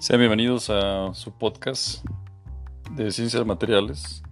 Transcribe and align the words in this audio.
Sean 0.00 0.20
bienvenidos 0.20 0.70
a 0.70 1.12
su 1.12 1.32
podcast 1.32 2.04
de 2.92 3.10
ciencias 3.10 3.44
materiales. 3.44 4.22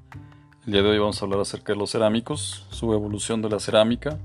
El 0.64 0.74
día 0.74 0.82
de 0.82 0.90
hoy 0.90 0.98
vamos 1.00 1.20
a 1.20 1.24
hablar 1.24 1.40
acerca 1.40 1.72
de 1.72 1.78
los 1.80 1.90
cerámicos, 1.90 2.64
su 2.70 2.92
evolución 2.92 3.42
de 3.42 3.50
la 3.50 3.58
cerámica. 3.58 4.16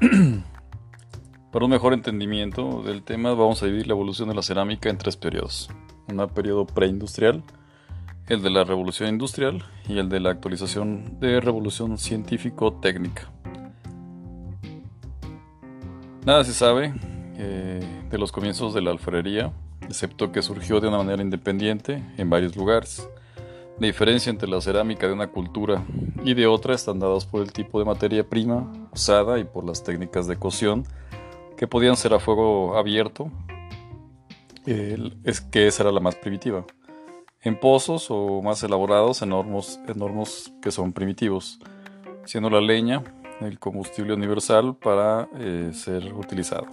Para 1.52 1.64
un 1.64 1.70
mejor 1.70 1.92
entendimiento 1.92 2.82
del 2.82 3.04
tema 3.04 3.34
vamos 3.34 3.62
a 3.62 3.66
dividir 3.66 3.86
la 3.86 3.92
evolución 3.92 4.28
de 4.28 4.34
la 4.34 4.42
cerámica 4.42 4.90
en 4.90 4.98
tres 4.98 5.16
periodos. 5.16 5.70
Un 6.08 6.28
periodo 6.30 6.66
preindustrial, 6.66 7.44
el 8.26 8.42
de 8.42 8.50
la 8.50 8.64
revolución 8.64 9.10
industrial 9.10 9.64
y 9.88 10.00
el 10.00 10.08
de 10.08 10.18
la 10.18 10.30
actualización 10.30 11.20
de 11.20 11.40
revolución 11.40 11.98
científico-técnica. 11.98 13.30
Nada 16.26 16.42
se 16.42 16.52
sabe 16.52 16.94
eh, 17.36 17.80
de 18.10 18.18
los 18.18 18.32
comienzos 18.32 18.74
de 18.74 18.82
la 18.82 18.90
alfarería 18.90 19.52
excepto 19.90 20.32
que 20.32 20.42
surgió 20.42 20.80
de 20.80 20.88
una 20.88 20.98
manera 20.98 21.22
independiente 21.22 22.02
en 22.16 22.30
varios 22.30 22.56
lugares. 22.56 23.08
La 23.78 23.86
diferencia 23.86 24.30
entre 24.30 24.48
la 24.48 24.60
cerámica 24.60 25.06
de 25.06 25.12
una 25.12 25.28
cultura 25.28 25.84
y 26.24 26.34
de 26.34 26.46
otra 26.46 26.74
están 26.74 26.98
dadas 26.98 27.26
por 27.26 27.42
el 27.42 27.52
tipo 27.52 27.78
de 27.78 27.84
materia 27.84 28.28
prima 28.28 28.70
usada 28.92 29.38
y 29.38 29.44
por 29.44 29.64
las 29.64 29.82
técnicas 29.82 30.26
de 30.26 30.36
cocción 30.36 30.84
que 31.56 31.66
podían 31.66 31.96
ser 31.96 32.14
a 32.14 32.20
fuego 32.20 32.76
abierto, 32.78 33.30
es 34.66 35.40
que 35.40 35.66
esa 35.66 35.82
era 35.82 35.92
la 35.92 36.00
más 36.00 36.14
primitiva. 36.14 36.64
En 37.42 37.58
pozos 37.58 38.06
o 38.10 38.40
más 38.42 38.62
elaborados 38.62 39.22
en 39.22 39.32
hornos, 39.32 40.52
que 40.62 40.70
son 40.70 40.92
primitivos, 40.92 41.58
siendo 42.24 42.50
la 42.50 42.60
leña 42.60 43.02
el 43.40 43.58
combustible 43.58 44.12
universal 44.12 44.76
para 44.76 45.28
eh, 45.38 45.70
ser 45.72 46.12
utilizado. 46.12 46.66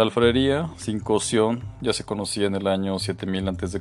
La 0.00 0.04
alfarería 0.04 0.70
sin 0.78 0.98
cocción 0.98 1.60
ya 1.82 1.92
se 1.92 2.04
conocía 2.04 2.46
en 2.46 2.54
el 2.54 2.68
año 2.68 2.98
7000 2.98 3.48
a.C. 3.48 3.80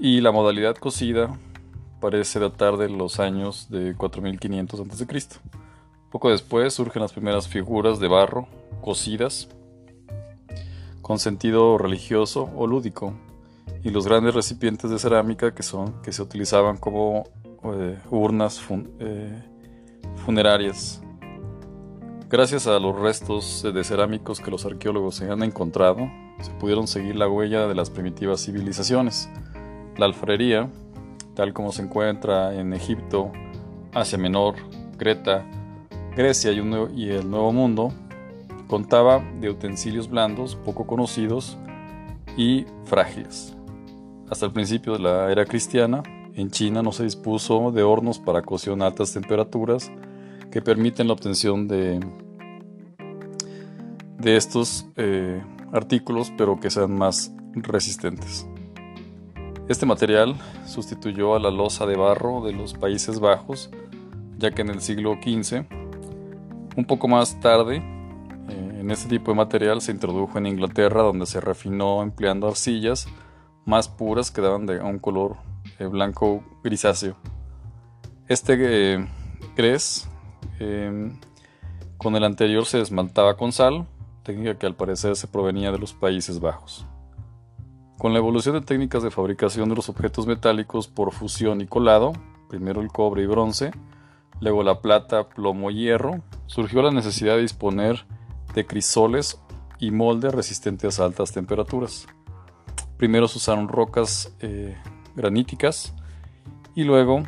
y 0.00 0.20
la 0.20 0.30
modalidad 0.30 0.76
cocida 0.76 1.36
parece 2.00 2.38
datar 2.38 2.76
de 2.76 2.88
los 2.88 3.18
años 3.18 3.68
de 3.68 3.96
4500 3.96 4.78
a.C. 4.78 5.40
Poco 6.12 6.30
después 6.30 6.72
surgen 6.72 7.02
las 7.02 7.12
primeras 7.12 7.48
figuras 7.48 7.98
de 7.98 8.06
barro 8.06 8.46
cocidas 8.80 9.48
con 11.02 11.18
sentido 11.18 11.76
religioso 11.76 12.48
o 12.54 12.68
lúdico 12.68 13.14
y 13.82 13.90
los 13.90 14.06
grandes 14.06 14.36
recipientes 14.36 14.88
de 14.88 15.00
cerámica 15.00 15.52
que 15.52 15.64
son 15.64 16.00
que 16.00 16.12
se 16.12 16.22
utilizaban 16.22 16.76
como 16.76 17.24
eh, 17.64 17.98
urnas 18.08 18.64
eh, 19.00 19.42
funerarias 20.24 21.02
Gracias 22.30 22.66
a 22.66 22.78
los 22.78 22.94
restos 22.94 23.62
de 23.62 23.84
cerámicos 23.84 24.40
que 24.40 24.50
los 24.50 24.66
arqueólogos 24.66 25.14
se 25.14 25.30
han 25.30 25.42
encontrado, 25.42 26.10
se 26.42 26.50
pudieron 26.60 26.86
seguir 26.86 27.16
la 27.16 27.26
huella 27.26 27.66
de 27.66 27.74
las 27.74 27.88
primitivas 27.88 28.44
civilizaciones. 28.44 29.30
La 29.96 30.04
alfarería, 30.04 30.68
tal 31.34 31.54
como 31.54 31.72
se 31.72 31.80
encuentra 31.80 32.54
en 32.54 32.74
Egipto, 32.74 33.32
Asia 33.94 34.18
Menor, 34.18 34.56
Creta, 34.98 35.46
Grecia 36.14 36.52
y, 36.52 37.08
el 37.08 37.30
Nuevo 37.30 37.50
Mundo, 37.50 37.94
contaba 38.66 39.24
de 39.40 39.48
utensilios 39.48 40.10
blandos 40.10 40.54
poco 40.54 40.86
conocidos 40.86 41.56
y 42.36 42.66
frágiles. 42.84 43.56
Hasta 44.28 44.44
el 44.44 44.52
principio 44.52 44.92
de 44.92 44.98
la 44.98 45.32
era 45.32 45.46
cristiana, 45.46 46.02
en 46.34 46.50
China 46.50 46.82
no 46.82 46.92
se 46.92 47.04
dispuso 47.04 47.72
de 47.72 47.84
hornos 47.84 48.18
para 48.18 48.42
cocción 48.42 48.82
a 48.82 48.86
altas 48.88 49.14
temperaturas 49.14 49.90
que 50.58 50.62
permiten 50.62 51.06
la 51.06 51.12
obtención 51.12 51.68
de, 51.68 52.00
de 54.18 54.36
estos 54.36 54.88
eh, 54.96 55.40
artículos, 55.72 56.32
pero 56.36 56.58
que 56.58 56.68
sean 56.68 56.98
más 56.98 57.32
resistentes. 57.54 58.44
Este 59.68 59.86
material 59.86 60.34
sustituyó 60.66 61.36
a 61.36 61.38
la 61.38 61.52
losa 61.52 61.86
de 61.86 61.96
barro 61.96 62.42
de 62.42 62.54
los 62.54 62.74
Países 62.74 63.20
Bajos, 63.20 63.70
ya 64.36 64.50
que 64.50 64.62
en 64.62 64.70
el 64.70 64.80
siglo 64.80 65.14
XV, 65.22 65.64
un 66.76 66.84
poco 66.88 67.06
más 67.06 67.38
tarde, 67.38 67.76
eh, 67.76 68.78
en 68.80 68.90
este 68.90 69.08
tipo 69.08 69.30
de 69.30 69.36
material 69.36 69.80
se 69.80 69.92
introdujo 69.92 70.38
en 70.38 70.46
Inglaterra, 70.46 71.02
donde 71.02 71.26
se 71.26 71.40
refinó 71.40 72.02
empleando 72.02 72.48
arcillas 72.48 73.06
más 73.64 73.88
puras 73.88 74.32
que 74.32 74.40
daban 74.40 74.66
de 74.66 74.80
un 74.80 74.98
color 74.98 75.36
eh, 75.78 75.86
blanco 75.86 76.42
grisáceo. 76.64 77.14
Este 78.26 79.06
gres 79.56 80.08
Em, 80.58 81.18
con 81.96 82.16
el 82.16 82.24
anterior 82.24 82.64
se 82.64 82.80
esmaltaba 82.80 83.36
con 83.36 83.52
sal, 83.52 83.86
técnica 84.22 84.58
que 84.58 84.66
al 84.66 84.76
parecer 84.76 85.16
se 85.16 85.26
provenía 85.26 85.72
de 85.72 85.78
los 85.78 85.92
Países 85.94 86.40
Bajos. 86.40 86.86
Con 87.98 88.12
la 88.12 88.18
evolución 88.18 88.54
de 88.54 88.60
técnicas 88.60 89.02
de 89.02 89.10
fabricación 89.10 89.68
de 89.68 89.74
los 89.74 89.88
objetos 89.88 90.26
metálicos 90.26 90.86
por 90.86 91.12
fusión 91.12 91.60
y 91.60 91.66
colado, 91.66 92.12
primero 92.48 92.80
el 92.80 92.88
cobre 92.88 93.22
y 93.22 93.26
bronce, 93.26 93.72
luego 94.40 94.62
la 94.62 94.80
plata, 94.80 95.28
plomo 95.28 95.70
y 95.70 95.82
hierro, 95.82 96.22
surgió 96.46 96.82
la 96.82 96.92
necesidad 96.92 97.34
de 97.34 97.42
disponer 97.42 98.06
de 98.54 98.66
crisoles 98.66 99.40
y 99.80 99.90
moldes 99.90 100.34
resistentes 100.34 101.00
a 101.00 101.04
altas 101.04 101.32
temperaturas. 101.32 102.06
Primero 102.96 103.28
se 103.28 103.38
usaron 103.38 103.68
rocas 103.68 104.32
eh, 104.40 104.76
graníticas 105.14 105.94
y 106.74 106.84
luego 106.84 107.22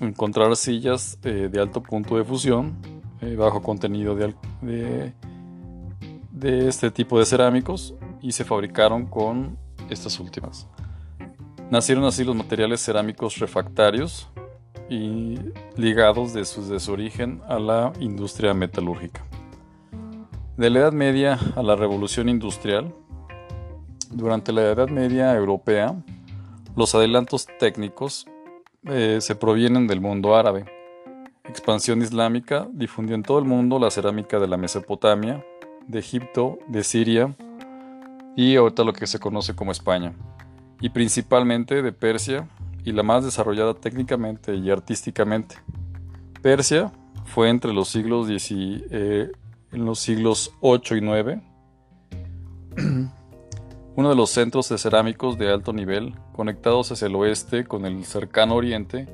encontrar 0.00 0.54
sillas 0.56 1.18
eh, 1.24 1.48
de 1.50 1.60
alto 1.60 1.82
punto 1.82 2.16
de 2.16 2.24
fusión, 2.24 2.76
eh, 3.20 3.36
bajo 3.36 3.62
contenido 3.62 4.14
de, 4.14 4.34
de, 6.32 6.68
este 6.68 6.90
tipo 6.90 7.18
de 7.18 7.26
cerámicos 7.26 7.94
y 8.22 8.32
se 8.32 8.44
fabricaron 8.44 9.06
con 9.06 9.58
estas 9.90 10.18
últimas. 10.18 10.66
Nacieron 11.70 12.04
así 12.04 12.24
los 12.24 12.34
materiales 12.34 12.80
cerámicos 12.80 13.38
refractarios 13.38 14.28
y 14.88 15.38
ligados 15.76 16.32
de 16.32 16.44
su, 16.44 16.66
de 16.66 16.80
su 16.80 16.92
origen 16.92 17.42
a 17.46 17.58
la 17.58 17.92
industria 18.00 18.54
metalúrgica. 18.54 19.24
De 20.56 20.70
la 20.70 20.80
Edad 20.80 20.92
Media 20.92 21.38
a 21.54 21.62
la 21.62 21.76
Revolución 21.76 22.28
Industrial, 22.28 22.92
durante 24.10 24.52
la 24.52 24.62
Edad 24.62 24.88
Media 24.88 25.34
europea, 25.36 25.94
los 26.74 26.94
adelantos 26.94 27.46
técnicos 27.58 28.26
eh, 28.84 29.18
se 29.20 29.34
provienen 29.34 29.86
del 29.86 30.00
mundo 30.00 30.34
árabe. 30.36 30.64
Expansión 31.44 32.00
islámica 32.02 32.68
difundió 32.72 33.14
en 33.14 33.22
todo 33.22 33.38
el 33.38 33.44
mundo 33.44 33.78
la 33.78 33.90
cerámica 33.90 34.38
de 34.38 34.48
la 34.48 34.56
Mesopotamia, 34.56 35.44
de 35.86 35.98
Egipto, 35.98 36.58
de 36.68 36.84
Siria 36.84 37.34
y 38.36 38.56
ahorita 38.56 38.84
lo 38.84 38.92
que 38.92 39.06
se 39.06 39.18
conoce 39.18 39.54
como 39.54 39.72
España, 39.72 40.14
y 40.80 40.90
principalmente 40.90 41.82
de 41.82 41.92
Persia 41.92 42.48
y 42.84 42.92
la 42.92 43.02
más 43.02 43.24
desarrollada 43.24 43.74
técnicamente 43.74 44.54
y 44.54 44.70
artísticamente. 44.70 45.56
Persia 46.40 46.92
fue 47.26 47.50
entre 47.50 47.72
los 47.72 47.88
siglos, 47.88 48.28
eh, 48.30 49.30
en 49.72 49.84
los 49.84 49.98
siglos 49.98 50.54
8 50.60 50.96
y 50.96 51.00
9 51.00 51.42
uno 54.00 54.08
de 54.08 54.16
los 54.16 54.30
centros 54.30 54.70
de 54.70 54.78
cerámicos 54.78 55.36
de 55.36 55.52
alto 55.52 55.74
nivel, 55.74 56.14
conectados 56.32 56.90
hacia 56.90 57.06
el 57.06 57.14
oeste 57.16 57.66
con 57.66 57.84
el 57.84 58.06
cercano 58.06 58.54
oriente 58.54 59.06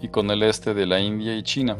y 0.00 0.08
con 0.08 0.30
el 0.30 0.42
este 0.42 0.72
de 0.72 0.86
la 0.86 1.00
India 1.00 1.36
y 1.36 1.42
China. 1.42 1.76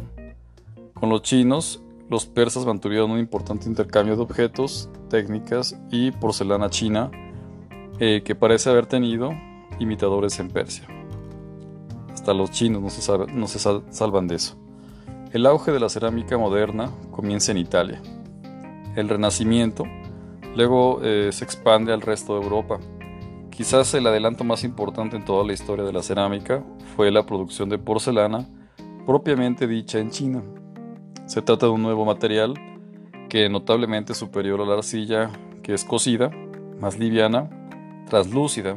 Con 0.93 1.09
los 1.09 1.23
chinos, 1.23 1.83
los 2.11 2.27
persas 2.27 2.67
mantuvieron 2.67 3.11
un 3.11 3.19
importante 3.19 3.67
intercambio 3.67 4.17
de 4.17 4.23
objetos, 4.23 4.91
técnicas 5.09 5.81
y 5.91 6.11
porcelana 6.11 6.69
china, 6.69 7.11
eh, 7.99 8.21
que 8.23 8.35
parece 8.35 8.69
haber 8.69 8.84
tenido 8.84 9.31
imitadores 9.79 10.39
en 10.39 10.51
Persia. 10.51 10.87
Hasta 12.13 12.34
los 12.34 12.51
chinos 12.51 12.83
no 12.83 12.91
se, 12.91 13.33
no 13.33 13.49
se 13.49 13.59
salvan 13.59 14.29
de 14.29 14.34
eso. 14.34 14.59
El 15.33 15.47
auge 15.47 15.73
de 15.73 15.81
la 15.81 15.89
cerámica 15.89 16.37
moderna 16.37 16.91
comienza 17.13 17.51
en 17.51 17.57
Italia. 17.57 18.03
El 18.95 19.09
Renacimiento 19.09 19.87
Luego 20.54 21.01
eh, 21.03 21.31
se 21.33 21.45
expande 21.45 21.93
al 21.93 22.03
resto 22.03 22.39
de 22.39 22.45
Europa. 22.45 22.78
Quizás 23.51 23.93
el 23.95 24.07
adelanto 24.07 24.45
más 24.45 24.65
importante 24.65 25.16
en 25.16 25.25
toda 25.25 25.45
la 25.45 25.53
historia 25.53 25.84
de 25.84 25.93
la 25.93 26.03
cerámica 26.03 26.65
fue 26.97 27.10
la 27.10 27.25
producción 27.25 27.69
de 27.69 27.78
porcelana 27.78 28.49
propiamente 29.07 29.66
dicha 29.66 29.99
en 29.99 30.10
China. 30.10 30.43
Se 31.27 31.43
trata 31.43 31.66
de 31.66 31.72
un 31.72 31.83
nuevo 31.83 32.04
material 32.04 32.54
que 33.28 33.49
notablemente 33.49 34.15
superior 34.15 34.60
a 34.60 34.65
la 34.65 34.75
arcilla 34.75 35.31
que 35.63 35.75
es 35.75 35.84
cocida, 35.84 36.31
más 36.78 36.98
liviana, 36.98 37.48
translúcida, 38.09 38.77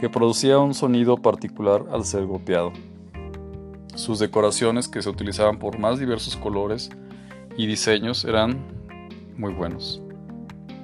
que 0.00 0.08
producía 0.08 0.58
un 0.58 0.74
sonido 0.74 1.16
particular 1.16 1.84
al 1.92 2.04
ser 2.04 2.24
golpeado. 2.26 2.72
Sus 3.94 4.18
decoraciones, 4.18 4.88
que 4.88 5.02
se 5.02 5.10
utilizaban 5.10 5.58
por 5.58 5.78
más 5.78 5.98
diversos 5.98 6.36
colores 6.36 6.90
y 7.56 7.66
diseños, 7.66 8.24
eran 8.24 8.58
muy 9.36 9.52
buenos. 9.52 10.02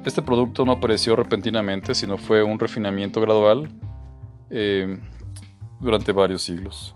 Este 0.05 0.21
producto 0.21 0.65
no 0.65 0.73
apareció 0.73 1.17
repentinamente, 1.17 1.95
sino 1.95 2.19
fue 2.19 2.43
un 2.43 2.59
refinamiento 2.59 3.21
gradual 3.21 3.71
eh, 4.51 4.99
durante 5.81 6.13
varios 6.13 6.43
siglos. 6.43 6.95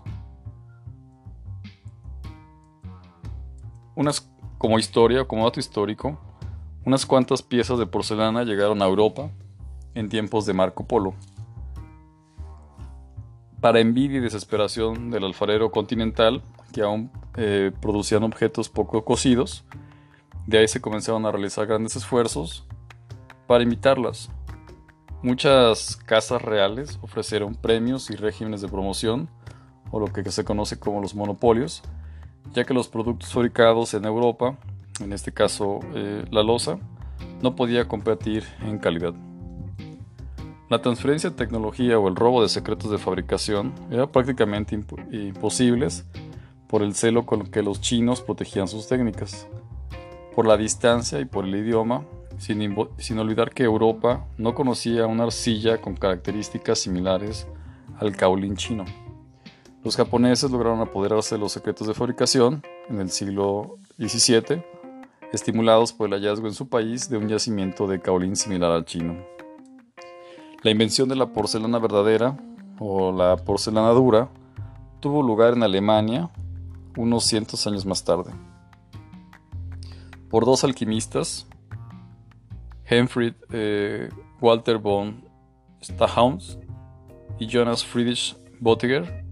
Como 4.59 4.77
historia, 4.77 5.23
como 5.23 5.45
dato 5.45 5.61
histórico, 5.61 6.19
unas 6.85 7.05
cuantas 7.05 7.41
piezas 7.41 7.79
de 7.79 7.85
porcelana 7.85 8.43
llegaron 8.43 8.81
a 8.81 8.85
Europa 8.85 9.31
en 9.95 10.09
tiempos 10.09 10.45
de 10.45 10.53
Marco 10.53 10.85
Polo. 10.85 11.13
Para 13.61 13.79
envidia 13.79 14.17
y 14.17 14.21
desesperación 14.21 15.11
del 15.11 15.23
alfarero 15.23 15.71
continental, 15.71 16.41
que 16.73 16.81
aún 16.81 17.09
eh, 17.37 17.71
producían 17.81 18.23
objetos 18.23 18.67
poco 18.67 19.05
cocidos, 19.05 19.63
de 20.45 20.57
ahí 20.57 20.67
se 20.67 20.81
comenzaron 20.81 21.25
a 21.25 21.31
realizar 21.31 21.65
grandes 21.65 21.95
esfuerzos 21.95 22.67
para 23.49 23.63
imitarlas. 23.63 24.29
Muchas 25.23 25.95
casas 25.95 26.39
reales 26.39 26.99
ofrecieron 27.01 27.55
premios 27.55 28.11
y 28.11 28.15
regímenes 28.15 28.61
de 28.61 28.67
promoción, 28.67 29.27
o 29.89 29.99
lo 29.99 30.05
que 30.05 30.23
se 30.29 30.45
conoce 30.45 30.77
como 30.77 31.01
los 31.01 31.15
monopolios, 31.15 31.81
ya 32.53 32.63
que 32.63 32.75
los 32.75 32.89
productos 32.89 33.33
fabricados 33.33 33.95
en 33.95 34.05
Europa, 34.05 34.55
en 35.01 35.13
este 35.13 35.31
caso 35.31 35.79
eh, 35.95 36.25
la 36.29 36.43
loza, 36.43 36.77
no 37.41 37.55
podía 37.55 37.87
competir 37.87 38.43
en 38.61 38.77
calidad. 38.77 39.15
La 40.69 40.83
transferencia 40.83 41.31
de 41.31 41.35
tecnología 41.35 41.97
o 41.97 42.07
el 42.07 42.15
robo 42.15 42.43
de 42.43 42.49
secretos 42.49 42.91
de 42.91 42.99
fabricación 42.99 43.73
era 43.89 44.05
prácticamente 44.05 44.79
imposibles 45.11 46.05
por 46.67 46.83
el 46.83 46.93
celo 46.93 47.25
con 47.25 47.47
que 47.47 47.63
los 47.63 47.81
chinos 47.81 48.21
protegían 48.21 48.67
sus 48.67 48.87
técnicas, 48.87 49.47
por 50.35 50.45
la 50.45 50.55
distancia 50.55 51.19
y 51.19 51.25
por 51.25 51.45
el 51.45 51.55
idioma, 51.55 52.03
sin, 52.39 52.75
sin 52.97 53.19
olvidar 53.19 53.51
que 53.51 53.63
Europa 53.63 54.25
no 54.37 54.55
conocía 54.55 55.05
una 55.05 55.25
arcilla 55.25 55.79
con 55.79 55.95
características 55.95 56.79
similares 56.79 57.47
al 57.99 58.15
caolín 58.15 58.55
chino. 58.55 58.85
Los 59.83 59.95
japoneses 59.95 60.49
lograron 60.49 60.79
apoderarse 60.81 61.35
de 61.35 61.41
los 61.41 61.51
secretos 61.51 61.87
de 61.87 61.93
fabricación 61.93 62.63
en 62.89 62.99
el 62.99 63.11
siglo 63.11 63.77
XVII, 63.97 64.63
estimulados 65.31 65.93
por 65.93 66.07
el 66.07 66.13
hallazgo 66.13 66.47
en 66.47 66.53
su 66.53 66.67
país 66.67 67.09
de 67.09 67.17
un 67.17 67.27
yacimiento 67.27 67.87
de 67.87 68.01
caolín 68.01 68.35
similar 68.35 68.71
al 68.71 68.85
chino. 68.85 69.17
La 70.63 70.71
invención 70.71 71.07
de 71.07 71.15
la 71.15 71.27
porcelana 71.27 71.79
verdadera 71.79 72.37
o 72.79 73.11
la 73.11 73.37
porcelana 73.37 73.91
dura 73.91 74.29
tuvo 74.99 75.23
lugar 75.23 75.53
en 75.53 75.63
Alemania 75.63 76.29
unos 76.97 77.25
cientos 77.25 77.65
años 77.67 77.85
más 77.85 78.03
tarde, 78.03 78.31
por 80.29 80.45
dos 80.45 80.63
alquimistas, 80.63 81.47
Hemfried 82.89 83.35
eh, 83.51 84.09
Walter 84.41 84.77
von 84.77 85.23
Stachauns 85.81 86.57
y 87.37 87.47
Jonas 87.47 87.85
Friedrich 87.85 88.35
Bottiger, 88.59 89.23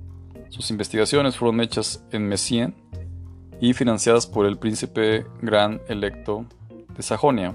sus 0.50 0.70
investigaciones 0.72 1.36
fueron 1.36 1.60
hechas 1.60 2.06
en 2.12 2.28
Messien 2.28 2.76
y 3.60 3.74
financiadas 3.74 4.28
por 4.28 4.46
el 4.46 4.58
príncipe 4.58 5.26
gran 5.42 5.82
electo 5.88 6.46
de 6.96 7.02
Sajonia, 7.02 7.54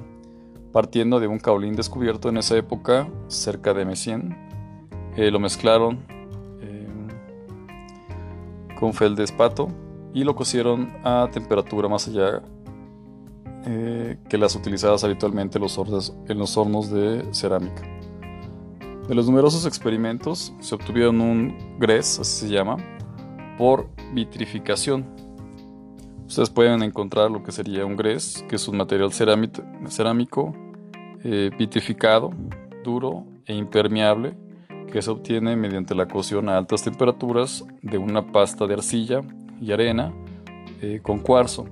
partiendo 0.73 1.21
de 1.21 1.29
un 1.29 1.39
caolín 1.39 1.75
descubierto 1.75 2.29
en 2.29 2.39
esa 2.39 2.57
época 2.57 3.09
cerca 3.29 3.73
de 3.73 3.85
Messien. 3.85 4.37
Eh, 5.17 5.31
lo 5.31 5.39
mezclaron 5.39 6.05
eh, 6.61 6.89
con 8.79 8.93
feldespato 8.93 9.69
y 10.13 10.25
lo 10.25 10.35
cocieron 10.35 10.93
a 11.05 11.29
temperatura 11.33 11.89
más 11.89 12.09
allá 12.09 12.43
eh, 13.65 14.19
que 14.29 14.39
las 14.39 14.57
utilizadas 14.57 15.05
habitualmente 15.05 15.59
en 15.59 15.63
los, 15.63 15.79
hornos 16.57 16.91
de 16.91 17.25
cerámica. 17.33 17.83
De 19.09 19.15
los 19.15 19.27
numerosos 19.27 19.67
experimentos 19.67 20.53
se 20.61 20.75
obtuvieron 20.75 21.21
un 21.21 21.79
GRES, 21.79 22.21
así 22.21 22.47
se 22.47 22.53
llama, 22.53 22.77
por 23.59 23.89
vitrificación. 24.15 25.07
Ustedes 26.27 26.51
pueden 26.51 26.83
encontrar 26.83 27.31
lo 27.31 27.43
que 27.43 27.53
sería 27.53 27.85
un 27.85 27.97
GRES, 27.97 28.45
que 28.49 28.57
es 28.57 28.67
un 28.69 28.77
material 28.79 29.13
cerámico 29.13 30.55
eh, 31.25 31.51
vitrificado, 31.57 32.31
duro 32.83 33.27
e 33.47 33.55
impermeable, 33.55 34.37
que 34.91 35.03
se 35.03 35.11
obtiene 35.11 35.57
mediante 35.57 35.95
la 35.95 36.07
cocción 36.07 36.49
a 36.49 36.59
altas 36.59 36.83
temperaturas 36.83 37.65
de 37.81 37.99
una 37.99 38.33
pasta 38.33 38.67
de 38.67 38.75
arcilla 38.75 39.21
y 39.61 39.73
arena 39.73 40.13
eh, 40.81 41.01
con 41.03 41.21
cuarzo. 41.21 41.67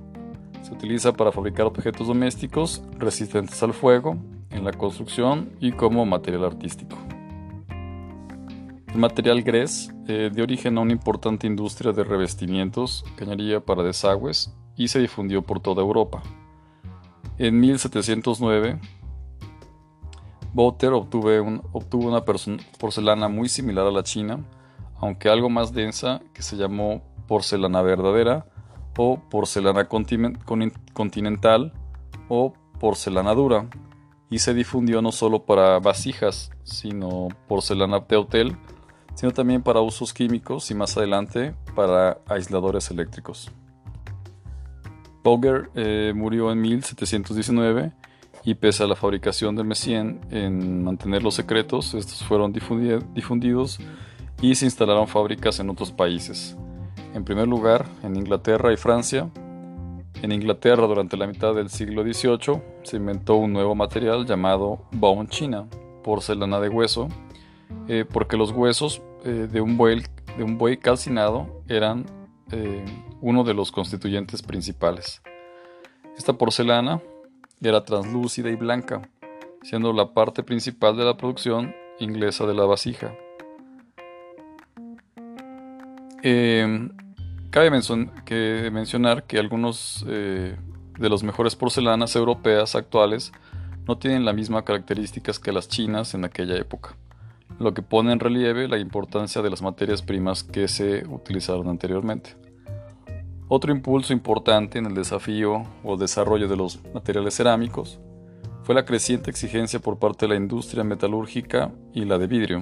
Se 0.61 0.73
utiliza 0.73 1.13
para 1.13 1.31
fabricar 1.31 1.65
objetos 1.65 2.07
domésticos 2.07 2.83
resistentes 2.97 3.61
al 3.63 3.73
fuego, 3.73 4.17
en 4.51 4.63
la 4.63 4.73
construcción 4.73 5.51
y 5.59 5.71
como 5.71 6.05
material 6.05 6.45
artístico. 6.45 6.97
El 8.93 8.99
material 8.99 9.41
GRES 9.41 9.93
eh, 10.07 10.29
dio 10.33 10.43
origen 10.43 10.77
a 10.77 10.81
una 10.81 10.91
importante 10.91 11.47
industria 11.47 11.93
de 11.93 12.03
revestimientos, 12.03 13.05
cañería 13.15 13.61
para 13.61 13.83
desagües 13.83 14.53
y 14.75 14.89
se 14.89 14.99
difundió 14.99 15.41
por 15.41 15.61
toda 15.61 15.81
Europa. 15.81 16.21
En 17.37 17.59
1709, 17.59 18.79
Botter 20.53 20.91
obtuvo, 20.91 21.29
obtuvo 21.71 22.09
una 22.09 22.23
porcelana 22.25 23.29
muy 23.29 23.47
similar 23.47 23.87
a 23.87 23.91
la 23.91 24.03
china, 24.03 24.45
aunque 24.97 25.29
algo 25.29 25.49
más 25.49 25.73
densa, 25.73 26.21
que 26.33 26.41
se 26.41 26.57
llamó 26.57 27.01
porcelana 27.27 27.81
verdadera 27.81 28.45
o 28.97 29.19
porcelana 29.29 29.87
continental 29.87 31.73
o 32.27 32.53
porcelana 32.79 33.33
dura, 33.33 33.67
y 34.29 34.39
se 34.39 34.53
difundió 34.53 35.01
no 35.01 35.11
solo 35.11 35.43
para 35.45 35.79
vasijas, 35.79 36.51
sino 36.63 37.27
porcelana 37.47 37.99
de 37.99 38.15
hotel, 38.15 38.57
sino 39.13 39.31
también 39.31 39.61
para 39.61 39.81
usos 39.81 40.13
químicos 40.13 40.71
y 40.71 40.75
más 40.75 40.95
adelante 40.97 41.53
para 41.75 42.19
aisladores 42.27 42.89
eléctricos. 42.89 43.51
Boger 45.23 45.69
eh, 45.75 46.13
murió 46.15 46.51
en 46.51 46.61
1719 46.61 47.91
y 48.43 48.55
pese 48.55 48.83
a 48.83 48.87
la 48.87 48.95
fabricación 48.95 49.55
del 49.55 49.65
Messien 49.65 50.21
en 50.31 50.83
mantener 50.83 51.21
los 51.21 51.35
secretos, 51.35 51.93
estos 51.93 52.23
fueron 52.23 52.53
difundidos 52.53 53.79
y 54.41 54.55
se 54.55 54.65
instalaron 54.65 55.07
fábricas 55.07 55.59
en 55.59 55.69
otros 55.69 55.91
países. 55.91 56.57
En 57.13 57.25
primer 57.25 57.47
lugar, 57.47 57.85
en 58.03 58.15
Inglaterra 58.15 58.71
y 58.71 58.77
Francia. 58.77 59.29
En 60.21 60.31
Inglaterra, 60.31 60.87
durante 60.87 61.17
la 61.17 61.27
mitad 61.27 61.53
del 61.53 61.69
siglo 61.69 62.03
XVIII, 62.03 62.61
se 62.83 62.97
inventó 62.97 63.35
un 63.35 63.51
nuevo 63.51 63.75
material 63.75 64.25
llamado 64.25 64.85
bone 64.91 65.27
china, 65.27 65.67
porcelana 66.03 66.59
de 66.59 66.69
hueso, 66.69 67.09
eh, 67.87 68.05
porque 68.05 68.37
los 68.37 68.51
huesos 68.51 69.01
eh, 69.25 69.47
de, 69.51 69.61
un 69.61 69.77
buey, 69.77 70.77
calcinado 70.77 71.63
eran 71.67 72.05
eh, 72.51 72.85
uno 73.19 73.43
de 73.43 73.53
los 73.53 73.71
constituyentes 73.71 74.41
principales. 74.41 75.21
Esta 76.17 76.33
porcelana 76.33 77.01
era 77.61 77.83
translúcida 77.83 78.49
y 78.49 78.55
blanca, 78.55 79.01
siendo 79.63 79.91
la 79.91 80.13
parte 80.13 80.43
principal 80.43 80.95
de 80.95 81.05
la 81.05 81.17
producción 81.17 81.75
inglesa 81.99 82.45
de 82.45 82.53
la 82.53 82.65
vasija. 82.65 83.13
Cabe 87.51 87.69
mencionar 87.69 89.23
que 89.23 89.37
algunos 89.37 90.03
de 90.07 90.57
los 90.97 91.23
mejores 91.23 91.55
porcelanas 91.55 92.15
europeas 92.15 92.75
actuales 92.75 93.31
no 93.87 93.97
tienen 93.97 94.25
las 94.25 94.33
mismas 94.33 94.63
características 94.63 95.37
que 95.37 95.51
las 95.51 95.67
chinas 95.67 96.13
en 96.15 96.25
aquella 96.25 96.55
época 96.55 96.95
lo 97.61 97.73
que 97.73 97.81
pone 97.81 98.11
en 98.11 98.19
relieve 98.19 98.67
la 98.67 98.79
importancia 98.79 99.41
de 99.41 99.49
las 99.49 99.61
materias 99.61 100.01
primas 100.01 100.43
que 100.43 100.67
se 100.67 101.05
utilizaron 101.07 101.67
anteriormente. 101.69 102.35
Otro 103.47 103.71
impulso 103.71 104.13
importante 104.13 104.79
en 104.79 104.85
el 104.85 104.95
desafío 104.95 105.65
o 105.83 105.97
desarrollo 105.97 106.47
de 106.47 106.55
los 106.55 106.79
materiales 106.93 107.35
cerámicos 107.35 107.99
fue 108.63 108.75
la 108.75 108.85
creciente 108.85 109.29
exigencia 109.29 109.79
por 109.79 109.99
parte 109.99 110.25
de 110.25 110.29
la 110.29 110.39
industria 110.39 110.83
metalúrgica 110.83 111.71
y 111.93 112.05
la 112.05 112.17
de 112.17 112.27
vidrio, 112.27 112.61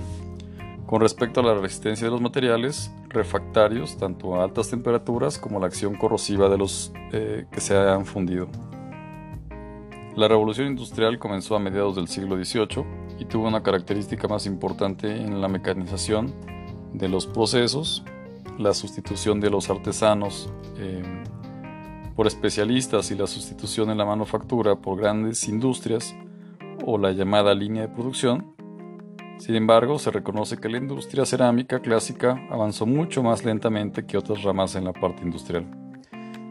con 0.89 1.01
respecto 1.01 1.41
a 1.41 1.43
la 1.43 1.53
resistencia 1.53 2.08
de 2.08 2.12
los 2.12 2.19
materiales 2.19 2.91
refractarios 3.10 3.96
tanto 3.98 4.34
a 4.34 4.43
altas 4.43 4.72
temperaturas 4.72 5.38
como 5.38 5.60
la 5.60 5.67
acción 5.67 5.93
corrosiva 5.93 6.50
de 6.50 6.58
los 6.58 6.91
eh, 7.12 7.46
que 7.51 7.62
se 7.62 7.77
han 7.77 8.08
fundido. 8.08 8.48
La 10.15 10.27
revolución 10.27 10.65
industrial 10.65 11.19
comenzó 11.19 11.55
a 11.55 11.60
mediados 11.60 11.96
del 11.96 12.08
siglo 12.08 12.43
XVIII 12.43 12.84
y 13.19 13.25
tuvo 13.25 13.48
una 13.48 13.62
característica 13.62 14.27
más 14.27 14.48
importante 14.48 15.15
en 15.15 15.41
la 15.41 15.48
mecanización 15.48 16.34
de 16.91 17.08
los 17.08 17.27
procesos, 17.27 18.03
la 18.58 18.74
sustitución 18.74 19.39
de 19.39 19.51
los 19.51 19.69
artesanos 19.69 20.51
eh, 20.79 21.03
por 22.15 22.25
especialistas 22.25 23.12
y 23.12 23.15
la 23.15 23.27
sustitución 23.27 23.91
en 23.91 24.00
la 24.00 24.05
manufactura 24.05 24.75
por 24.75 24.98
grandes 24.98 25.48
industrias 25.48 26.15
o 26.84 26.98
la 26.98 27.12
llamada 27.12 27.53
línea 27.53 27.84
de 27.84 27.89
producción. 27.89 28.58
Sin 29.39 29.55
embargo, 29.55 29.98
se 30.00 30.12
reconoce 30.12 30.58
que 30.58 30.67
la 30.67 30.77
industria 30.77 31.25
cerámica 31.25 31.79
clásica 31.79 32.39
avanzó 32.51 32.86
mucho 32.86 33.24
más 33.24 33.46
lentamente 33.46 34.05
que 34.05 34.17
otras 34.17 34.43
ramas 34.43 34.75
en 34.75 34.84
la 34.84 34.93
parte 34.93 35.24
industrial. 35.24 35.65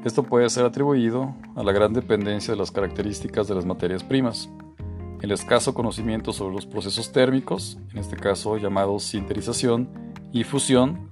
Esto 0.05 0.23
puede 0.23 0.49
ser 0.49 0.65
atribuido 0.65 1.35
a 1.55 1.63
la 1.63 1.73
gran 1.73 1.93
dependencia 1.93 2.55
de 2.55 2.59
las 2.59 2.71
características 2.71 3.47
de 3.47 3.55
las 3.55 3.67
materias 3.67 4.03
primas, 4.03 4.49
el 5.21 5.33
escaso 5.33 5.75
conocimiento 5.75 6.33
sobre 6.33 6.55
los 6.55 6.65
procesos 6.65 7.13
térmicos, 7.13 7.79
en 7.93 7.99
este 7.99 8.17
caso 8.17 8.57
llamados 8.57 9.03
sinterización 9.03 9.91
y 10.33 10.45
fusión, 10.45 11.11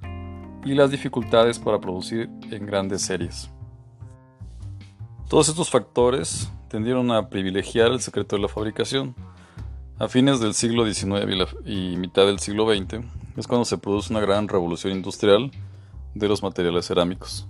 y 0.64 0.75
las 0.75 0.90
dificultades 0.90 1.59
para 1.59 1.78
producir 1.78 2.30
en 2.50 2.66
grandes 2.66 3.02
series. 3.02 3.50
Todos 5.28 5.49
estos 5.49 5.71
factores 5.71 6.50
tendieron 6.68 7.11
a 7.11 7.28
privilegiar 7.28 7.92
el 7.92 8.00
secreto 8.00 8.37
de 8.37 8.42
la 8.42 8.49
fabricación. 8.49 9.14
A 9.98 10.08
fines 10.08 10.40
del 10.40 10.52
siglo 10.52 10.84
XIX 10.84 11.56
y, 11.64 11.96
mitad 11.96 12.26
del 12.26 12.38
siglo 12.38 12.66
XX 12.70 13.02
es 13.38 13.46
cuando 13.46 13.64
se 13.64 13.78
produce 13.78 14.12
una 14.12 14.20
gran 14.20 14.46
revolución 14.46 14.92
industrial 14.92 15.50
de 16.14 16.28
los 16.28 16.42
materiales 16.42 16.84
cerámicos, 16.84 17.48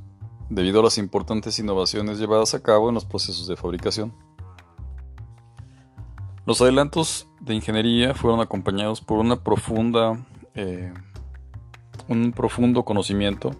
debido 0.49 0.79
a 0.79 0.85
las 0.85 0.97
importantes 0.97 1.59
innovaciones 1.59 2.21
llevadas 2.21 2.55
a 2.55 2.63
cabo 2.63 2.89
en 2.89 2.95
los 2.95 3.05
procesos 3.05 3.49
de 3.49 3.57
fabricación. 3.57 4.15
Los 6.47 6.63
adelantos 6.63 7.27
de 7.41 7.57
ingeniería 7.57 8.15
fueron 8.15 8.39
acompañados 8.39 9.01
por 9.01 9.19
una 9.19 9.43
profunda, 9.43 10.25
eh, 10.55 10.95
un 12.07 12.31
profundo 12.31 12.85
conocimiento 12.85 13.57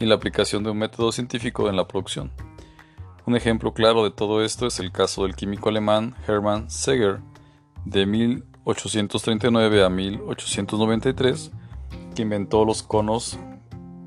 y 0.00 0.06
la 0.06 0.16
aplicación 0.16 0.64
de 0.64 0.70
un 0.70 0.78
método 0.78 1.12
científico 1.12 1.68
en 1.68 1.76
la 1.76 1.86
producción. 1.86 2.32
Un 3.26 3.36
ejemplo 3.36 3.72
claro 3.72 4.02
de 4.02 4.10
todo 4.10 4.42
esto 4.42 4.66
es 4.66 4.80
el 4.80 4.90
caso 4.90 5.22
del 5.22 5.36
químico 5.36 5.68
alemán 5.68 6.16
Hermann 6.26 6.68
Seger, 6.68 7.20
de 7.84 8.06
1839 8.06 9.84
a 9.84 9.88
1893, 9.88 11.50
que 12.14 12.22
inventó 12.22 12.64
los 12.64 12.82
conos 12.82 13.38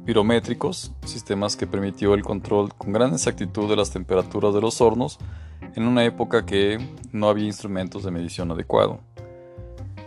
pirométricos, 0.06 0.94
sistemas 1.06 1.56
que 1.56 1.68
permitió 1.68 2.14
el 2.14 2.24
control 2.24 2.74
con 2.74 2.94
gran 2.94 3.14
exactitud 3.14 3.70
de 3.70 3.76
las 3.76 3.92
temperaturas 3.92 4.54
de 4.54 4.62
los 4.62 4.80
hornos 4.80 5.20
en 5.76 5.86
una 5.86 6.06
época 6.06 6.46
que 6.46 6.80
no 7.12 7.28
había 7.28 7.46
instrumentos 7.46 8.04
de 8.04 8.12
medición 8.12 8.52
adecuado. 8.52 9.02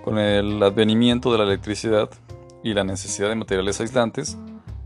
Con 0.02 0.18
el 0.18 0.62
advenimiento 0.62 1.30
de 1.30 1.38
la 1.38 1.44
electricidad 1.44 2.08
y 2.62 2.72
la 2.72 2.84
necesidad 2.84 3.28
de 3.28 3.34
materiales 3.34 3.80
aislantes, 3.80 4.38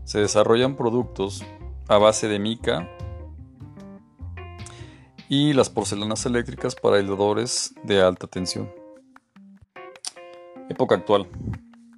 se 0.03 0.19
desarrollan 0.19 0.75
productos 0.75 1.43
a 1.87 1.97
base 1.97 2.27
de 2.27 2.39
mica 2.39 2.89
y 5.27 5.53
las 5.53 5.69
porcelanas 5.69 6.25
eléctricas 6.25 6.75
para 6.75 6.97
aisladores 6.97 7.73
de 7.83 8.01
alta 8.01 8.27
tensión. 8.27 8.71
Época 10.69 10.95
actual. 10.95 11.27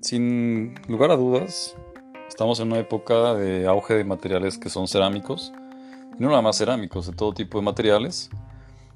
Sin 0.01 0.75
lugar 0.88 1.12
a 1.12 1.17
dudas, 1.17 1.75
estamos 2.29 2.60
en 2.60 2.67
una 2.67 2.79
época 2.79 3.34
de 3.34 3.67
auge 3.67 3.96
de 3.96 4.03
materiales 4.03 4.57
que 4.57 4.69
son 4.69 4.88
cerámicos, 4.88 5.51
y 6.17 6.24
no 6.24 6.29
nada 6.29 6.41
más 6.41 6.57
cerámicos, 6.57 7.07
de 7.07 7.13
todo 7.13 7.34
tipo 7.34 7.57
de 7.57 7.65
materiales, 7.65 8.29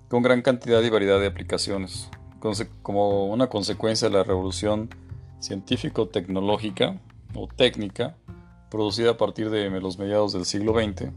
con 0.10 0.22
gran 0.22 0.42
cantidad 0.42 0.82
y 0.82 0.90
variedad 0.90 1.20
de 1.20 1.28
aplicaciones, 1.28 2.10
como 2.82 3.26
una 3.26 3.48
consecuencia 3.48 4.10
de 4.10 4.16
la 4.16 4.24
revolución 4.24 4.90
científico-tecnológica 5.40 7.00
o 7.36 7.48
técnica 7.48 8.16
producida 8.70 9.12
a 9.12 9.18
partir 9.18 9.50
de 9.50 9.70
los 9.82 9.98
mediados 9.98 10.34
del 10.34 10.46
siglo 10.46 10.74
XX 10.74 11.12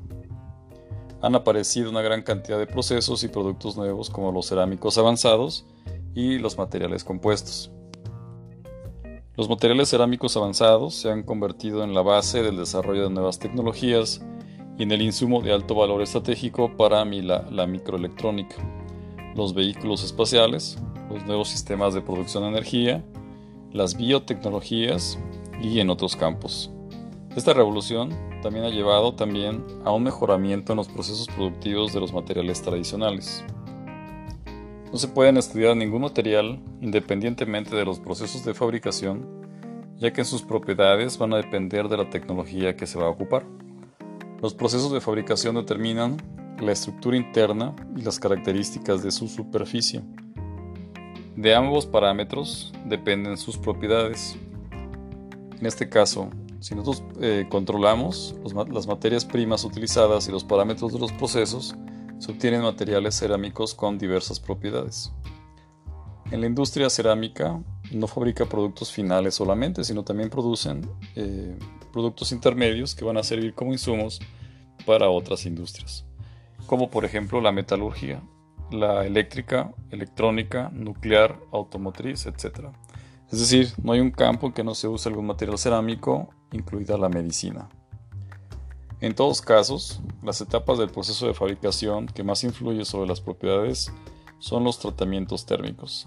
han 1.24 1.34
aparecido 1.34 1.88
una 1.88 2.02
gran 2.02 2.20
cantidad 2.20 2.58
de 2.58 2.66
procesos 2.66 3.24
y 3.24 3.28
productos 3.28 3.78
nuevos 3.78 4.10
como 4.10 4.30
los 4.30 4.46
cerámicos 4.46 4.98
avanzados 4.98 5.64
y 6.14 6.38
los 6.38 6.58
materiales 6.58 7.02
compuestos. 7.02 7.70
Los 9.34 9.48
materiales 9.48 9.88
cerámicos 9.88 10.36
avanzados 10.36 10.94
se 10.94 11.10
han 11.10 11.22
convertido 11.22 11.82
en 11.82 11.94
la 11.94 12.02
base 12.02 12.42
del 12.42 12.58
desarrollo 12.58 13.04
de 13.04 13.10
nuevas 13.10 13.38
tecnologías 13.38 14.20
y 14.76 14.82
en 14.82 14.92
el 14.92 15.00
insumo 15.00 15.40
de 15.40 15.54
alto 15.54 15.74
valor 15.74 16.02
estratégico 16.02 16.76
para 16.76 17.02
la, 17.06 17.48
la 17.50 17.66
microelectrónica, 17.66 18.56
los 19.34 19.54
vehículos 19.54 20.04
espaciales, 20.04 20.76
los 21.08 21.24
nuevos 21.24 21.48
sistemas 21.48 21.94
de 21.94 22.02
producción 22.02 22.42
de 22.42 22.50
energía, 22.50 23.02
las 23.72 23.96
biotecnologías 23.96 25.18
y 25.62 25.80
en 25.80 25.88
otros 25.88 26.16
campos. 26.16 26.70
Esta 27.36 27.52
revolución 27.52 28.10
también 28.42 28.64
ha 28.64 28.70
llevado 28.70 29.14
también 29.14 29.64
a 29.84 29.90
un 29.90 30.04
mejoramiento 30.04 30.72
en 30.72 30.76
los 30.76 30.86
procesos 30.86 31.26
productivos 31.26 31.92
de 31.92 31.98
los 31.98 32.12
materiales 32.12 32.62
tradicionales. 32.62 33.44
No 34.92 34.98
se 34.98 35.08
pueden 35.08 35.36
estudiar 35.36 35.76
ningún 35.76 36.02
material 36.02 36.60
independientemente 36.80 37.74
de 37.74 37.84
los 37.84 37.98
procesos 37.98 38.44
de 38.44 38.54
fabricación, 38.54 39.26
ya 39.96 40.12
que 40.12 40.24
sus 40.24 40.42
propiedades 40.42 41.18
van 41.18 41.32
a 41.32 41.38
depender 41.38 41.88
de 41.88 41.96
la 41.96 42.08
tecnología 42.08 42.76
que 42.76 42.86
se 42.86 43.00
va 43.00 43.06
a 43.06 43.10
ocupar. 43.10 43.44
Los 44.40 44.54
procesos 44.54 44.92
de 44.92 45.00
fabricación 45.00 45.56
determinan 45.56 46.18
la 46.60 46.70
estructura 46.70 47.16
interna 47.16 47.74
y 47.96 48.02
las 48.02 48.20
características 48.20 49.02
de 49.02 49.10
su 49.10 49.26
superficie. 49.26 50.02
De 51.34 51.52
ambos 51.52 51.84
parámetros 51.84 52.72
dependen 52.86 53.36
sus 53.36 53.58
propiedades. 53.58 54.36
En 55.58 55.66
este 55.66 55.88
caso, 55.88 56.30
si 56.64 56.74
nosotros 56.74 57.04
eh, 57.20 57.44
controlamos 57.50 58.34
las 58.72 58.86
materias 58.86 59.26
primas 59.26 59.66
utilizadas 59.66 60.28
y 60.28 60.32
los 60.32 60.44
parámetros 60.44 60.94
de 60.94 60.98
los 60.98 61.12
procesos, 61.12 61.76
se 62.18 62.32
obtienen 62.32 62.62
materiales 62.62 63.18
cerámicos 63.18 63.74
con 63.74 63.98
diversas 63.98 64.40
propiedades. 64.40 65.12
En 66.30 66.40
la 66.40 66.46
industria 66.46 66.88
cerámica 66.88 67.62
no 67.92 68.06
fabrica 68.06 68.46
productos 68.46 68.90
finales 68.90 69.34
solamente, 69.34 69.84
sino 69.84 70.04
también 70.04 70.30
producen 70.30 70.88
eh, 71.16 71.54
productos 71.92 72.32
intermedios 72.32 72.94
que 72.94 73.04
van 73.04 73.18
a 73.18 73.22
servir 73.22 73.52
como 73.52 73.72
insumos 73.72 74.18
para 74.86 75.10
otras 75.10 75.44
industrias, 75.44 76.06
como 76.64 76.88
por 76.88 77.04
ejemplo 77.04 77.42
la 77.42 77.52
metalurgia, 77.52 78.22
la 78.70 79.04
eléctrica, 79.04 79.74
electrónica, 79.90 80.70
nuclear, 80.72 81.38
automotriz, 81.52 82.24
etc. 82.24 82.68
Es 83.30 83.38
decir, 83.38 83.68
no 83.82 83.92
hay 83.92 84.00
un 84.00 84.10
campo 84.10 84.46
en 84.46 84.54
que 84.54 84.64
no 84.64 84.74
se 84.74 84.88
use 84.88 85.10
algún 85.10 85.26
material 85.26 85.58
cerámico, 85.58 86.30
incluida 86.54 86.96
la 86.96 87.08
medicina. 87.08 87.68
En 89.00 89.14
todos 89.14 89.42
casos, 89.42 90.00
las 90.22 90.40
etapas 90.40 90.78
del 90.78 90.88
proceso 90.88 91.26
de 91.26 91.34
fabricación 91.34 92.06
que 92.06 92.22
más 92.22 92.42
influye 92.44 92.84
sobre 92.84 93.08
las 93.08 93.20
propiedades 93.20 93.92
son 94.38 94.64
los 94.64 94.78
tratamientos 94.78 95.44
térmicos. 95.44 96.06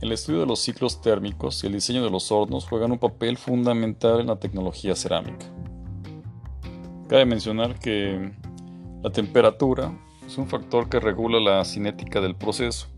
El 0.00 0.12
estudio 0.12 0.40
de 0.40 0.46
los 0.46 0.60
ciclos 0.60 1.00
térmicos 1.00 1.62
y 1.64 1.68
el 1.68 1.72
diseño 1.72 2.04
de 2.04 2.10
los 2.10 2.30
hornos 2.30 2.66
juegan 2.66 2.92
un 2.92 2.98
papel 2.98 3.36
fundamental 3.38 4.20
en 4.20 4.26
la 4.26 4.36
tecnología 4.36 4.94
cerámica. 4.94 5.46
Cabe 7.08 7.24
mencionar 7.24 7.78
que 7.78 8.32
la 9.02 9.10
temperatura 9.10 9.92
es 10.26 10.36
un 10.36 10.46
factor 10.46 10.88
que 10.88 11.00
regula 11.00 11.40
la 11.40 11.64
cinética 11.64 12.20
del 12.20 12.36
proceso 12.36 12.88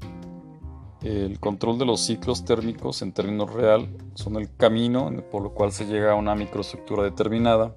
el 1.02 1.40
control 1.40 1.78
de 1.78 1.87
los 1.87 2.00
ciclos 2.00 2.45
térmicos 2.45 3.00
en 3.00 3.12
términos 3.12 3.52
real 3.52 3.88
son 4.14 4.37
el 4.37 4.54
camino 4.54 5.11
por 5.30 5.42
lo 5.42 5.54
cual 5.54 5.73
se 5.73 5.87
llega 5.87 6.12
a 6.12 6.16
una 6.16 6.35
microestructura 6.35 7.02
determinada, 7.02 7.75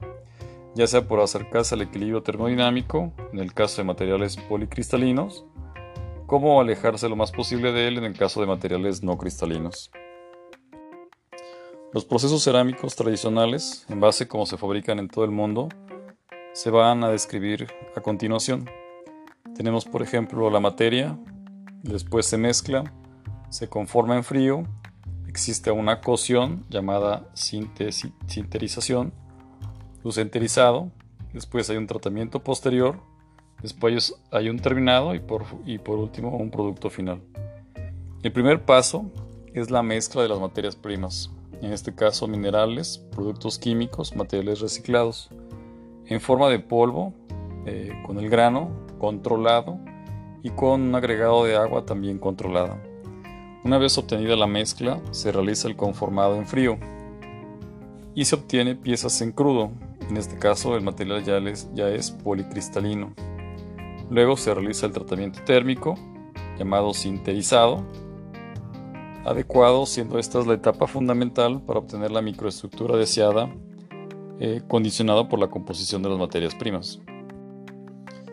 ya 0.76 0.88
sea 0.88 1.08
por 1.08 1.22
acercarse 1.22 1.76
al 1.76 1.84
equilibrio 1.84 2.22
termodinámico, 2.22 3.14
en 3.32 3.40
el 3.40 3.54
caso 3.54 3.82
de 3.82 3.86
materiales 3.86 4.36
policristalinos, 4.36 5.46
como 6.26 6.60
alejarse 6.60 7.08
lo 7.08 7.16
más 7.16 7.32
posible 7.32 7.72
de 7.72 7.88
él 7.88 7.98
en 7.98 8.06
el 8.06 8.18
caso 8.18 8.42
de 8.42 8.48
materiales 8.48 9.04
no 9.04 9.18
cristalinos. 9.18 9.92
Los 11.94 12.06
procesos 12.06 12.44
cerámicos 12.44 12.96
tradicionales, 12.96 13.86
en 13.88 14.00
base 14.00 14.24
a 14.24 14.28
cómo 14.28 14.48
se 14.48 14.58
fabrican 14.58 14.98
en 14.98 15.08
todo 15.08 15.26
el 15.26 15.32
mundo, 15.32 15.70
se 16.54 16.72
van 16.72 17.04
a 17.04 17.10
describir 17.10 17.68
a 17.96 18.02
continuación. 18.02 18.70
Tenemos 19.56 19.86
por 19.86 20.02
ejemplo 20.02 20.50
la 20.50 20.60
materia, 20.60 21.18
después 21.84 22.26
se 22.26 22.38
mezcla, 22.40 22.84
se 23.54 23.70
conforma 23.70 24.16
en 24.16 24.24
frío, 24.24 24.64
existe 25.28 25.70
una 25.70 26.02
cocción 26.02 26.66
llamada 26.72 27.30
sinterización, 27.36 29.14
lucenterizado, 30.04 30.90
después 31.34 31.70
hay 31.70 31.78
un 31.78 31.86
tratamiento 31.86 32.44
posterior, 32.44 33.00
después 33.62 34.16
hay 34.32 34.50
un 34.50 34.58
terminado 34.58 35.14
y 35.14 35.20
por, 35.20 35.46
y 35.68 35.78
por 35.78 36.00
último 36.00 36.36
un 36.36 36.50
producto 36.50 36.90
final. 36.90 37.22
El 38.24 38.32
primer 38.32 38.66
paso 38.66 39.12
es 39.54 39.70
la 39.70 39.84
mezcla 39.84 40.24
de 40.24 40.30
las 40.30 40.40
materias 40.40 40.76
primas, 40.76 41.30
en 41.62 41.74
este 41.74 41.94
caso 41.94 42.28
minerales, 42.28 43.06
productos 43.12 43.60
químicos, 43.60 44.16
materiales 44.16 44.62
reciclados, 44.62 45.30
en 46.08 46.20
forma 46.22 46.50
de 46.50 46.58
polvo, 46.58 47.14
eh, 47.68 47.92
con 48.08 48.18
el 48.18 48.32
grano 48.32 48.72
controlado 48.98 49.78
y 50.42 50.50
con 50.50 50.82
un 50.82 50.96
agregado 50.96 51.46
de 51.46 51.56
agua 51.56 51.86
también 51.86 52.18
controlada. 52.18 52.82
Una 53.64 53.78
vez 53.78 53.98
obtenida 53.98 54.36
la 54.36 54.46
mezcla, 54.46 55.00
se 55.12 55.32
realiza 55.32 55.70
el 55.70 55.78
conformado 55.78 56.36
en 56.36 56.46
frío 56.46 56.78
y 58.14 58.26
se 58.26 58.36
obtiene 58.36 58.76
piezas 58.76 59.22
en 59.22 59.32
crudo. 59.32 59.72
En 60.10 60.18
este 60.18 60.38
caso, 60.38 60.76
el 60.76 60.84
material 60.84 61.24
ya 61.24 61.38
es, 61.38 61.70
ya 61.74 61.88
es 61.88 62.12
policristalino. 62.12 63.14
Luego 64.10 64.36
se 64.36 64.54
realiza 64.54 64.86
el 64.86 64.92
tratamiento 64.92 65.40
térmico, 65.46 65.96
llamado 66.60 66.94
sinterizado, 66.94 67.86
adecuado, 69.24 69.86
siendo 69.86 70.20
esta 70.20 70.42
la 70.42 70.56
etapa 70.56 70.86
fundamental 70.86 71.62
para 71.62 71.80
obtener 71.80 72.12
la 72.12 72.22
microestructura 72.22 72.98
deseada, 72.98 73.50
eh, 74.42 74.62
condicionada 74.68 75.30
por 75.30 75.40
la 75.40 75.48
composición 75.48 76.04
de 76.04 76.10
las 76.10 76.20
materias 76.20 76.54
primas. 76.54 77.00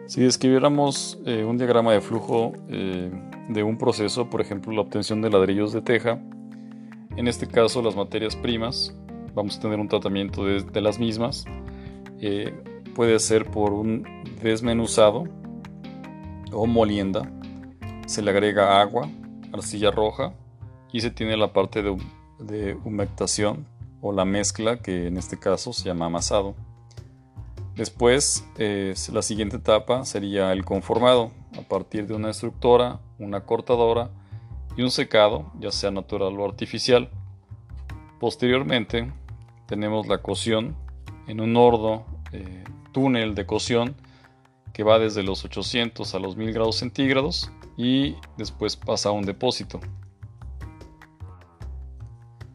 Si 0.06 0.20
describiéramos 0.22 1.20
eh, 1.24 1.44
un 1.44 1.56
diagrama 1.56 1.92
de 1.92 2.00
flujo 2.00 2.52
eh, 2.68 3.12
de 3.52 3.64
un 3.64 3.76
proceso, 3.76 4.30
por 4.30 4.40
ejemplo 4.40 4.72
la 4.72 4.80
obtención 4.80 5.20
de 5.22 5.30
ladrillos 5.30 5.72
de 5.72 5.82
teja, 5.82 6.20
en 7.16 7.26
este 7.26 7.46
caso 7.46 7.82
las 7.82 7.96
materias 7.96 8.36
primas, 8.36 8.96
vamos 9.34 9.58
a 9.58 9.60
tener 9.60 9.80
un 9.80 9.88
tratamiento 9.88 10.44
de, 10.44 10.80
las 10.80 10.98
mismas, 10.98 11.44
eh, 12.20 12.54
puede 12.94 13.18
ser 13.18 13.46
por 13.46 13.72
un 13.72 14.06
desmenuzado 14.40 15.24
o 16.52 16.66
molienda, 16.66 17.30
se 18.06 18.22
le 18.22 18.30
agrega 18.30 18.80
agua, 18.80 19.08
arcilla 19.52 19.90
roja 19.90 20.32
y 20.92 21.00
se 21.00 21.10
tiene 21.10 21.36
la 21.36 21.52
parte 21.52 21.82
de, 21.82 22.76
humectación 22.84 23.66
o 24.00 24.12
la 24.12 24.24
mezcla 24.24 24.78
que 24.78 25.08
en 25.08 25.16
este 25.16 25.38
caso 25.38 25.72
se 25.72 25.84
llama 25.84 26.06
amasado. 26.06 26.54
Después, 27.76 28.46
eh, 28.56 28.94
la 29.12 29.22
siguiente 29.22 29.56
etapa 29.56 30.04
sería 30.04 30.52
el 30.52 30.64
conformado, 30.64 31.32
a 31.58 31.62
partir 31.62 32.06
de 32.06 32.14
una 32.14 32.30
estructora, 32.30 33.00
una 33.18 33.44
cortadora 33.44 34.10
y 34.76 34.82
un 34.82 34.90
secado, 34.90 35.52
ya 35.58 35.70
sea 35.70 35.90
natural 35.90 36.38
o 36.38 36.44
artificial. 36.44 37.10
Posteriormente, 38.18 39.12
tenemos 39.66 40.06
la 40.06 40.18
cocción 40.18 40.76
en 41.26 41.40
un 41.40 41.56
horno, 41.56 42.04
eh, 42.32 42.64
túnel 42.92 43.34
de 43.34 43.46
cocción 43.46 43.94
que 44.72 44.82
va 44.84 44.98
desde 44.98 45.22
los 45.22 45.44
800 45.44 46.14
a 46.14 46.18
los 46.18 46.36
1000 46.36 46.52
grados 46.52 46.76
centígrados 46.76 47.50
y 47.76 48.16
después 48.36 48.76
pasa 48.76 49.08
a 49.08 49.12
un 49.12 49.24
depósito. 49.24 49.80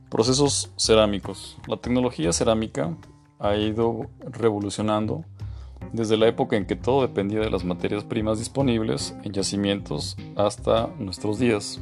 Procesos 0.10 0.72
cerámicos. 0.78 1.58
La 1.68 1.78
tecnología 1.78 2.32
cerámica 2.32 2.96
ha 3.40 3.56
ido 3.56 4.10
revolucionando 4.20 5.26
desde 5.94 6.18
la 6.18 6.28
época 6.28 6.58
en 6.58 6.66
que 6.66 6.76
todo 6.76 7.02
dependía 7.02 7.40
de 7.40 7.50
las 7.50 7.64
materias 7.64 8.04
primas 8.04 8.40
disponibles 8.40 9.16
en 9.24 9.34
yacimientos 9.34 10.18
hasta 10.36 10.88
nuestros 11.00 11.40
días. 11.40 11.80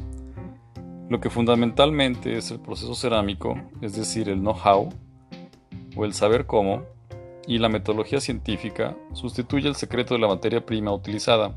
Lo 1.08 1.20
que 1.20 1.30
fundamentalmente 1.30 2.36
es 2.36 2.50
el 2.50 2.60
proceso 2.60 2.94
cerámico, 2.94 3.60
es 3.82 3.94
decir, 3.94 4.28
el 4.28 4.40
know-how 4.40 4.88
o 5.96 6.04
el 6.04 6.14
saber 6.14 6.46
cómo, 6.46 6.82
y 7.46 7.58
la 7.58 7.68
metodología 7.68 8.20
científica 8.20 8.96
sustituye 9.12 9.68
el 9.68 9.74
secreto 9.74 10.14
de 10.14 10.20
la 10.20 10.28
materia 10.28 10.64
prima 10.64 10.92
utilizada. 10.92 11.54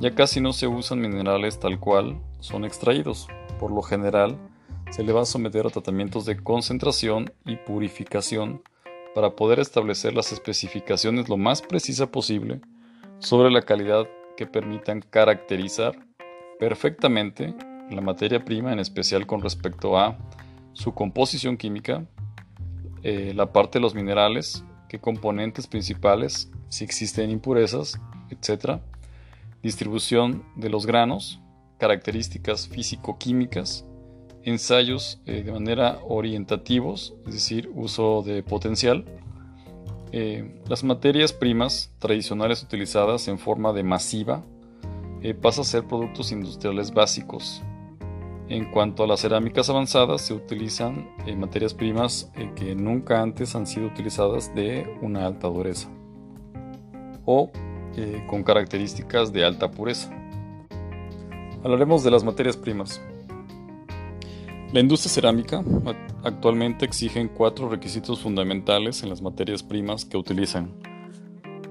Ya 0.00 0.14
casi 0.14 0.40
no 0.40 0.52
se 0.52 0.66
usan 0.66 1.00
minerales 1.00 1.58
tal 1.58 1.80
cual 1.80 2.20
son 2.40 2.64
extraídos. 2.64 3.26
Por 3.58 3.70
lo 3.72 3.82
general, 3.82 4.36
se 4.90 5.02
le 5.02 5.12
va 5.12 5.22
a 5.22 5.26
someter 5.26 5.66
a 5.66 5.70
tratamientos 5.70 6.24
de 6.24 6.36
concentración 6.36 7.32
y 7.44 7.56
purificación 7.56 8.62
para 9.18 9.34
poder 9.34 9.58
establecer 9.58 10.14
las 10.14 10.30
especificaciones 10.30 11.28
lo 11.28 11.36
más 11.36 11.60
precisa 11.60 12.08
posible 12.08 12.60
sobre 13.18 13.50
la 13.50 13.62
calidad 13.62 14.06
que 14.36 14.46
permitan 14.46 15.00
caracterizar 15.00 16.06
perfectamente 16.60 17.52
la 17.90 18.00
materia 18.00 18.44
prima, 18.44 18.72
en 18.72 18.78
especial 18.78 19.26
con 19.26 19.42
respecto 19.42 19.98
a 19.98 20.16
su 20.72 20.94
composición 20.94 21.56
química, 21.56 22.06
eh, 23.02 23.32
la 23.34 23.52
parte 23.52 23.80
de 23.80 23.82
los 23.82 23.92
minerales, 23.92 24.64
qué 24.88 25.00
componentes 25.00 25.66
principales, 25.66 26.48
si 26.68 26.84
existen 26.84 27.28
impurezas, 27.28 28.00
etc. 28.30 28.80
Distribución 29.64 30.44
de 30.54 30.70
los 30.70 30.86
granos, 30.86 31.40
características 31.78 32.68
físico-químicas, 32.68 33.84
ensayos 34.44 35.20
eh, 35.26 35.42
de 35.42 35.52
manera 35.52 35.98
orientativos, 36.06 37.14
es 37.26 37.34
decir, 37.34 37.70
uso 37.74 38.22
de 38.22 38.42
potencial. 38.42 39.04
Eh, 40.12 40.62
las 40.66 40.84
materias 40.84 41.32
primas 41.32 41.92
tradicionales 41.98 42.62
utilizadas 42.62 43.28
en 43.28 43.38
forma 43.38 43.72
de 43.72 43.82
masiva 43.82 44.42
eh, 45.22 45.34
pasan 45.34 45.62
a 45.62 45.64
ser 45.64 45.84
productos 45.84 46.32
industriales 46.32 46.92
básicos. 46.92 47.62
En 48.48 48.70
cuanto 48.70 49.04
a 49.04 49.06
las 49.06 49.20
cerámicas 49.20 49.68
avanzadas, 49.68 50.22
se 50.22 50.32
utilizan 50.32 51.10
materias 51.36 51.74
primas 51.74 52.32
que 52.56 52.74
nunca 52.74 53.20
antes 53.20 53.54
han 53.54 53.66
sido 53.66 53.86
utilizadas 53.86 54.54
de 54.54 54.96
una 55.02 55.26
alta 55.26 55.48
dureza 55.48 55.90
o 57.26 57.50
con 58.26 58.42
características 58.42 59.34
de 59.34 59.44
alta 59.44 59.70
pureza. 59.70 60.10
Hablaremos 61.62 62.02
de 62.04 62.10
las 62.10 62.24
materias 62.24 62.56
primas. 62.56 63.02
La 64.70 64.80
industria 64.80 65.10
cerámica 65.10 65.64
actualmente 66.24 66.84
exige 66.84 67.26
cuatro 67.30 67.70
requisitos 67.70 68.20
fundamentales 68.20 69.02
en 69.02 69.08
las 69.08 69.22
materias 69.22 69.62
primas 69.62 70.04
que 70.04 70.18
utilizan. 70.18 70.74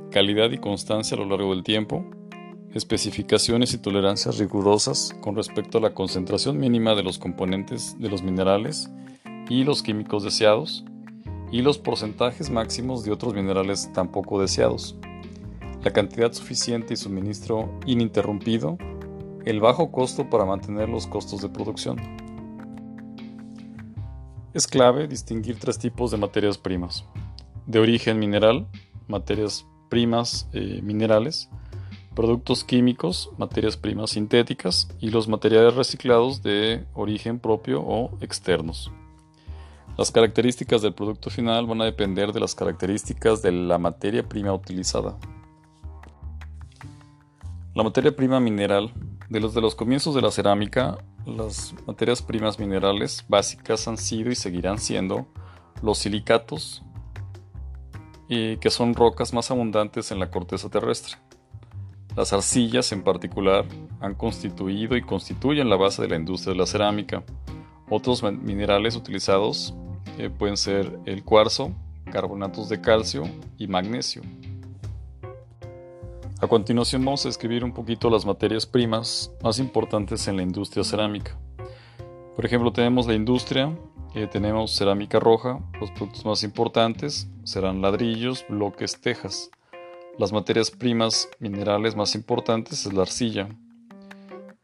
Calidad 0.10 0.50
y 0.50 0.58
constancia 0.58 1.16
a 1.16 1.20
lo 1.20 1.28
largo 1.28 1.54
del 1.54 1.64
tiempo, 1.64 2.04
especificaciones 2.74 3.76
y 3.76 3.78
tolerancias 3.78 4.40
rigurosas 4.40 5.16
con 5.22 5.36
respecto 5.36 5.78
a 5.78 5.82
la 5.82 5.94
concentración 5.94 6.58
mínima 6.58 6.96
de 6.96 7.04
los 7.04 7.20
componentes 7.20 7.96
de 8.00 8.10
los 8.10 8.24
minerales 8.24 8.90
y 9.48 9.64
los 9.64 9.84
químicos 9.84 10.24
deseados, 10.24 10.84
y 11.52 11.62
los 11.62 11.78
porcentajes 11.78 12.50
máximos 12.50 13.04
de 13.04 13.12
otros 13.12 13.36
minerales 13.36 13.92
tampoco 13.94 14.42
deseados, 14.42 14.98
la 15.84 15.94
cantidad 15.94 16.34
suficiente 16.34 16.96
y 16.96 16.98
suministro 16.98 17.70
ininterrumpido, 17.86 18.80
el 19.46 19.60
bajo 19.60 19.92
costo 19.92 20.30
para 20.32 20.46
mantener 20.46 20.90
los 20.90 21.06
costos 21.06 21.44
de 21.44 21.50
producción. 21.50 22.27
Es 24.58 24.66
clave 24.66 25.08
distinguir 25.08 25.60
tres 25.60 25.78
tipos 25.78 26.10
de 26.10 26.18
materias 26.18 26.58
primas. 26.58 27.06
De 27.68 27.78
origen 27.78 28.18
mineral, 28.18 28.66
materias 29.08 29.68
primas 29.88 30.50
eh, 30.52 30.82
minerales, 30.82 31.48
productos 32.16 32.64
químicos, 32.64 33.30
materias 33.38 33.78
primas 33.78 34.10
sintéticas 34.10 34.88
y 35.00 35.12
los 35.12 35.28
materiales 35.28 35.76
reciclados 35.76 36.42
de 36.42 36.88
origen 36.96 37.38
propio 37.38 37.84
o 37.84 38.18
externos. 38.20 38.92
Las 39.96 40.10
características 40.10 40.82
del 40.82 40.96
producto 40.96 41.30
final 41.30 41.68
van 41.68 41.82
a 41.84 41.86
depender 41.86 42.32
de 42.32 42.40
las 42.40 42.56
características 42.56 43.44
de 43.44 43.52
la 43.52 43.78
materia 43.78 44.28
prima 44.28 44.56
utilizada. 44.56 45.20
La 47.76 47.84
materia 47.84 48.16
prima 48.16 48.40
mineral, 48.40 48.92
de 49.30 49.40
los 49.40 49.54
de 49.54 49.62
los 49.62 49.76
comienzos 49.76 50.16
de 50.16 50.24
la 50.24 50.32
cerámica, 50.32 50.98
las 51.28 51.76
materias 51.86 52.22
primas 52.22 52.58
minerales 52.58 53.26
básicas 53.28 53.88
han 53.88 53.98
sido 53.98 54.32
y 54.32 54.36
seguirán 54.36 54.80
siendo 54.80 55.28
los 55.82 55.98
silicatos, 56.00 56.84
y 58.30 58.58
que 58.58 58.70
son 58.70 58.94
rocas 58.94 59.34
más 59.34 59.52
abundantes 59.52 60.12
en 60.12 60.20
la 60.20 60.32
corteza 60.32 60.70
terrestre. 60.70 61.18
Las 62.16 62.34
arcillas 62.34 62.92
en 62.92 63.04
particular 63.04 63.66
han 64.00 64.16
constituido 64.16 64.96
y 64.98 65.02
constituyen 65.02 65.70
la 65.70 65.76
base 65.76 66.02
de 66.02 66.08
la 66.08 66.16
industria 66.16 66.54
de 66.54 66.60
la 66.60 66.66
cerámica. 66.66 67.24
Otros 67.90 68.24
minerales 68.24 68.96
utilizados 68.96 69.74
eh, 70.18 70.30
pueden 70.30 70.58
ser 70.58 71.00
el 71.06 71.24
cuarzo, 71.24 71.72
carbonatos 72.12 72.70
de 72.70 72.82
calcio 72.82 73.24
y 73.58 73.68
magnesio. 73.68 74.24
A 76.40 76.48
continuación 76.48 77.04
vamos 77.04 77.26
a 77.26 77.30
escribir 77.30 77.64
un 77.64 77.74
poquito 77.74 78.12
las 78.12 78.24
materias 78.24 78.68
primas 78.68 79.32
más 79.42 79.58
importantes 79.58 80.28
en 80.28 80.38
la 80.38 80.44
industria 80.44 80.84
cerámica. 80.84 81.36
Por 82.36 82.46
ejemplo, 82.46 82.72
tenemos 82.72 83.08
la 83.08 83.16
industria, 83.16 83.76
eh, 84.14 84.28
tenemos 84.28 84.76
cerámica 84.76 85.20
roja, 85.20 85.60
los 85.82 85.90
productos 85.90 86.24
más 86.26 86.44
importantes 86.44 87.28
serán 87.44 87.82
ladrillos, 87.82 88.46
bloques, 88.48 89.02
tejas. 89.02 89.50
Las 90.20 90.32
materias 90.32 90.70
primas 90.70 91.28
minerales 91.40 91.96
más 91.96 92.14
importantes 92.14 92.86
es 92.86 92.94
la 92.94 93.02
arcilla. 93.02 93.50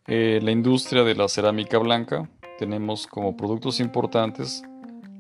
Eh, 0.06 0.42
la 0.44 0.52
industria 0.52 1.04
de 1.04 1.16
la 1.16 1.28
cerámica 1.28 1.80
blanca, 1.80 2.30
tenemos 2.60 3.08
como 3.08 3.36
productos 3.36 3.80
importantes 3.80 4.62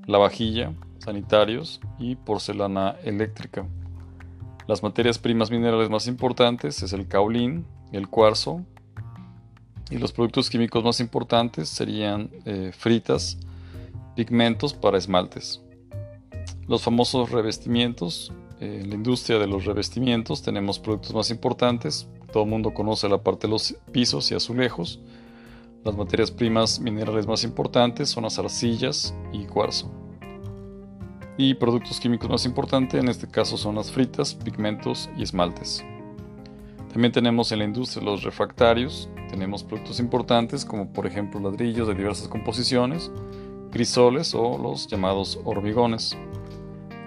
la 0.05 0.19
vajilla, 0.19 0.71
sanitarios 0.99 1.81
y 1.97 2.15
porcelana 2.15 2.95
eléctrica. 3.03 3.65
Las 4.67 4.81
materias 4.81 5.19
primas 5.19 5.51
minerales 5.51 5.89
más 5.89 6.07
importantes 6.07 6.81
es 6.83 6.93
el 6.93 7.07
caolín, 7.07 7.65
el 7.91 8.07
cuarzo 8.07 8.65
y 9.89 9.97
los 9.97 10.13
productos 10.13 10.49
químicos 10.49 10.83
más 10.83 10.99
importantes 10.99 11.67
serían 11.67 12.31
eh, 12.45 12.71
fritas, 12.73 13.37
pigmentos 14.15 14.73
para 14.73 14.97
esmaltes. 14.97 15.61
Los 16.67 16.81
famosos 16.81 17.29
revestimientos, 17.29 18.31
eh, 18.61 18.79
en 18.81 18.89
la 18.89 18.95
industria 18.95 19.37
de 19.37 19.47
los 19.47 19.65
revestimientos 19.65 20.41
tenemos 20.41 20.79
productos 20.79 21.13
más 21.13 21.29
importantes, 21.29 22.07
todo 22.31 22.43
el 22.43 22.49
mundo 22.49 22.73
conoce 22.73 23.09
la 23.09 23.21
parte 23.21 23.47
de 23.47 23.51
los 23.51 23.75
pisos 23.91 24.31
y 24.31 24.35
azulejos. 24.35 24.99
Las 25.83 25.95
materias 25.95 26.31
primas 26.31 26.79
minerales 26.79 27.27
más 27.27 27.43
importantes 27.43 28.09
son 28.09 28.23
las 28.23 28.39
arcillas 28.39 29.13
y 29.33 29.45
cuarzo. 29.45 30.02
Y 31.37 31.55
productos 31.55 31.99
químicos 31.99 32.29
más 32.29 32.45
importantes, 32.45 33.01
en 33.01 33.09
este 33.09 33.27
caso 33.27 33.57
son 33.57 33.75
las 33.75 33.91
fritas, 33.91 34.35
pigmentos 34.35 35.09
y 35.17 35.23
esmaltes. 35.23 35.83
También 36.91 37.11
tenemos 37.11 37.51
en 37.51 37.59
la 37.59 37.65
industria 37.65 38.03
los 38.03 38.23
refractarios, 38.23 39.09
tenemos 39.29 39.63
productos 39.63 39.99
importantes 39.99 40.63
como 40.63 40.93
por 40.93 41.07
ejemplo 41.07 41.39
ladrillos 41.39 41.87
de 41.87 41.95
diversas 41.95 42.27
composiciones, 42.27 43.11
crisoles 43.71 44.35
o 44.35 44.59
los 44.59 44.85
llamados 44.87 45.39
hormigones. 45.43 46.15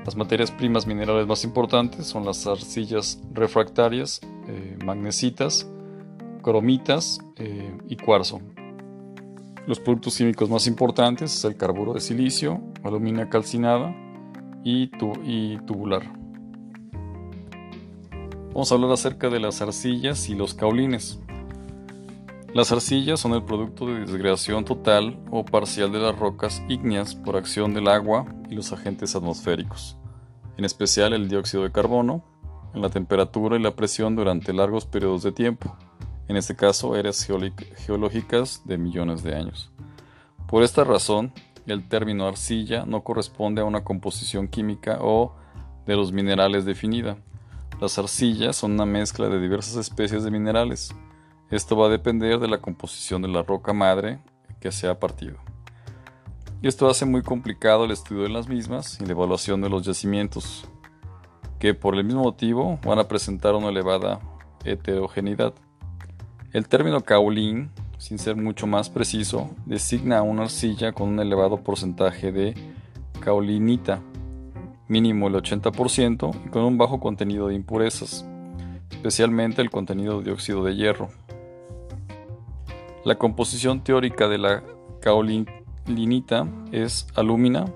Las 0.04 0.16
materias 0.16 0.50
primas 0.50 0.88
minerales 0.88 1.28
más 1.28 1.44
importantes 1.44 2.06
son 2.06 2.24
las 2.24 2.44
arcillas 2.48 3.22
refractarias, 3.32 4.20
eh, 4.48 4.76
magnesitas, 4.84 5.70
cromitas 6.42 7.20
eh, 7.36 7.78
y 7.88 7.96
cuarzo. 7.96 8.40
Los 9.68 9.78
productos 9.78 10.16
químicos 10.16 10.50
más 10.50 10.66
importantes 10.66 11.34
es 11.34 11.44
el 11.44 11.56
carburo 11.56 11.92
de 11.92 12.00
silicio, 12.00 12.60
alumina 12.82 13.28
calcinada, 13.28 13.94
y, 14.66 15.58
tubular. 15.58 16.02
Vamos 18.48 18.72
a 18.72 18.74
hablar 18.74 18.90
acerca 18.90 19.30
de 19.30 19.38
las 19.38 19.62
arcillas 19.62 20.28
y 20.28 20.34
los 20.34 20.54
caulines. 20.54 21.20
Las 22.52 22.72
arcillas 22.72 23.20
son 23.20 23.34
el 23.34 23.44
producto 23.44 23.86
de 23.86 24.00
disgregación 24.00 24.64
total 24.64 25.20
o 25.30 25.44
parcial 25.44 25.92
de 25.92 26.00
las 26.00 26.18
rocas 26.18 26.64
ígneas 26.68 27.14
por 27.14 27.36
acción 27.36 27.74
del 27.74 27.86
agua 27.86 28.26
y 28.50 28.56
los 28.56 28.72
agentes 28.72 29.14
atmosféricos, 29.14 29.96
en 30.56 30.64
especial 30.64 31.12
el 31.12 31.28
dióxido 31.28 31.62
de 31.62 31.70
carbono, 31.70 32.24
en 32.74 32.82
la 32.82 32.90
temperatura 32.90 33.56
y 33.56 33.62
la 33.62 33.76
presión 33.76 34.16
durante 34.16 34.52
largos 34.52 34.84
periodos 34.84 35.22
de 35.22 35.30
tiempo, 35.30 35.76
en 36.26 36.36
este 36.36 36.56
caso 36.56 36.96
eras 36.96 37.24
geológicas 37.76 38.62
de 38.64 38.78
millones 38.78 39.22
de 39.22 39.36
años. 39.36 39.70
Por 40.48 40.64
esta 40.64 40.82
razón, 40.82 41.32
el 41.66 41.88
término 41.88 42.26
arcilla 42.26 42.84
no 42.86 43.02
corresponde 43.02 43.60
a 43.60 43.64
una 43.64 43.84
composición 43.84 44.48
química 44.48 44.98
o 45.00 45.34
de 45.86 45.96
los 45.96 46.12
minerales 46.12 46.64
definida. 46.64 47.16
Las 47.80 47.98
arcillas 47.98 48.56
son 48.56 48.72
una 48.72 48.86
mezcla 48.86 49.28
de 49.28 49.40
diversas 49.40 49.76
especies 49.76 50.24
de 50.24 50.30
minerales, 50.30 50.94
esto 51.48 51.76
va 51.76 51.86
a 51.86 51.90
depender 51.90 52.40
de 52.40 52.48
la 52.48 52.58
composición 52.58 53.22
de 53.22 53.28
la 53.28 53.44
roca 53.44 53.72
madre 53.72 54.18
que 54.58 54.72
se 54.72 54.88
ha 54.88 54.98
partido. 54.98 55.36
Esto 56.60 56.88
hace 56.88 57.06
muy 57.06 57.22
complicado 57.22 57.84
el 57.84 57.92
estudio 57.92 58.24
de 58.24 58.30
las 58.30 58.48
mismas 58.48 59.00
y 59.00 59.06
la 59.06 59.12
evaluación 59.12 59.60
de 59.60 59.68
los 59.68 59.84
yacimientos, 59.84 60.68
que 61.60 61.72
por 61.72 61.94
el 61.94 62.02
mismo 62.02 62.24
motivo 62.24 62.80
van 62.84 62.98
a 62.98 63.06
presentar 63.06 63.54
una 63.54 63.68
elevada 63.68 64.18
heterogeneidad. 64.64 65.54
El 66.52 66.66
término 66.66 67.00
caolín, 67.02 67.70
sin 67.98 68.18
ser 68.18 68.36
mucho 68.36 68.66
más 68.66 68.90
preciso, 68.90 69.50
designa 69.64 70.20
una 70.22 70.42
arcilla 70.42 70.92
con 70.92 71.08
un 71.08 71.20
elevado 71.20 71.62
porcentaje 71.62 72.32
de 72.32 72.54
caolinita, 73.20 74.02
mínimo 74.88 75.28
el 75.28 75.34
80%, 75.34 76.46
y 76.46 76.48
con 76.50 76.64
un 76.64 76.76
bajo 76.78 77.00
contenido 77.00 77.48
de 77.48 77.54
impurezas, 77.54 78.26
especialmente 78.90 79.62
el 79.62 79.70
contenido 79.70 80.18
de 80.18 80.24
dióxido 80.24 80.64
de 80.64 80.76
hierro. 80.76 81.08
La 83.04 83.16
composición 83.16 83.84
teórica 83.84 84.28
de 84.28 84.38
la 84.38 84.62
caolinita 85.00 86.48
es 86.72 87.06
alúmina, 87.14 87.66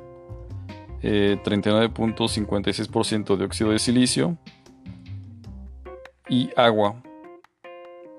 39.56% 1.02 3.34
eh, 3.34 3.36
de 3.38 3.44
óxido 3.44 3.70
de 3.70 3.78
silicio 3.78 4.36
y 6.28 6.50
agua. 6.56 7.00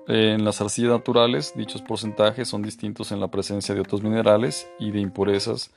En 0.08 0.44
las 0.44 0.60
arcillas 0.60 0.90
naturales, 0.90 1.52
dichos 1.56 1.80
porcentajes 1.80 2.48
son 2.48 2.62
distintos 2.62 3.12
en 3.12 3.20
la 3.20 3.28
presencia 3.28 3.72
de 3.72 3.82
otros 3.82 4.02
minerales 4.02 4.68
y 4.80 4.90
de 4.90 4.98
impurezas 4.98 5.70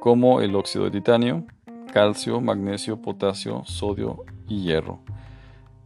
como 0.00 0.40
el 0.40 0.56
óxido 0.56 0.86
de 0.86 0.90
titanio, 0.90 1.44
calcio, 1.92 2.40
magnesio, 2.40 3.00
potasio, 3.00 3.62
sodio 3.66 4.24
y 4.48 4.64
hierro. 4.64 5.00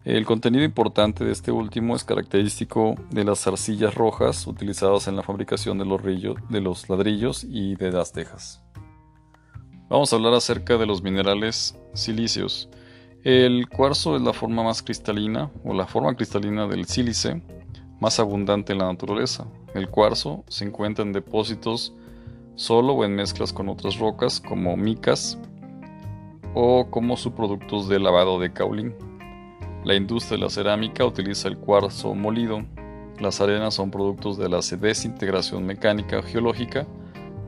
El 0.05 0.25
contenido 0.25 0.65
importante 0.65 1.25
de 1.25 1.33
este 1.33 1.53
último 1.53 1.95
es 1.95 2.05
característico 2.05 2.95
de 3.11 3.25
las 3.25 3.47
arcillas 3.47 3.95
rojas 3.95 4.47
utilizadas 4.47 5.07
en 5.07 5.17
la 5.17 5.23
fabricación 5.23 5.79
de 5.79 5.85
los, 5.85 6.03
de 6.03 6.61
los 6.63 6.89
ladrillos 6.89 7.45
y 7.45 7.75
de 7.77 7.93
las 7.93 8.13
tejas. 8.13 8.63
Vamos 9.91 10.11
a 10.13 10.17
hablar 10.17 10.33
acerca 10.33 10.79
de 10.79 10.87
los 10.87 11.03
minerales 11.03 11.79
silíceos. 11.93 12.71
El 13.25 13.69
cuarzo 13.69 14.17
es 14.17 14.23
la 14.23 14.33
forma 14.33 14.63
más 14.63 14.83
cristalina 14.83 15.51
o 15.65 15.75
la 15.75 15.87
forma 15.87 16.15
cristalina 16.15 16.67
del 16.67 16.87
sílice 16.87 17.43
más 18.05 18.21
abundante 18.21 18.75
en 18.75 18.81
la 18.81 18.85
naturaleza. 18.85 19.47
El 19.73 19.89
cuarzo 19.89 20.45
se 20.49 20.67
encuentra 20.67 21.03
en 21.03 21.15
depósitos 21.15 21.95
solo 22.55 22.93
o 22.93 23.03
en 23.03 23.15
mezclas 23.15 23.51
con 23.51 23.71
otras 23.71 23.99
rocas 23.99 24.41
como 24.41 24.77
micas 24.77 25.39
o 26.53 26.91
como 26.91 27.17
subproductos 27.17 27.89
de 27.89 27.99
lavado 27.99 28.39
de 28.39 28.53
caulín. 28.53 28.95
La 29.85 29.95
industria 29.95 30.37
de 30.37 30.45
la 30.45 30.51
cerámica 30.51 31.07
utiliza 31.07 31.49
el 31.49 31.57
cuarzo 31.57 32.15
molido. 32.15 32.63
Las 33.21 33.41
arenas 33.41 33.73
son 33.73 33.91
productos 33.91 34.37
de 34.37 34.51
la 34.51 34.59
desintegración 34.59 35.65
mecánica 35.65 36.23
geológica 36.23 36.87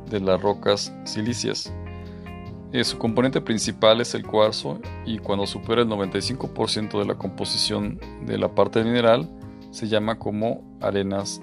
de 0.09 0.21
las 0.21 0.40
rocas 0.40 0.90
silíceas. 1.05 1.71
Eh, 2.73 2.83
su 2.83 2.97
componente 2.97 3.42
principal 3.42 4.01
es 4.01 4.14
el 4.14 4.27
cuarzo 4.27 4.81
y 5.05 5.19
cuando 5.19 5.47
supera 5.47 5.83
el 5.83 5.88
95% 5.88 6.99
de 6.99 7.05
la 7.05 7.16
composición 7.16 8.01
de 8.25 8.38
la 8.38 8.55
parte 8.55 8.83
mineral 8.83 9.29
se 9.77 9.89
llama 9.89 10.19
como 10.19 10.65
arenas. 10.81 11.43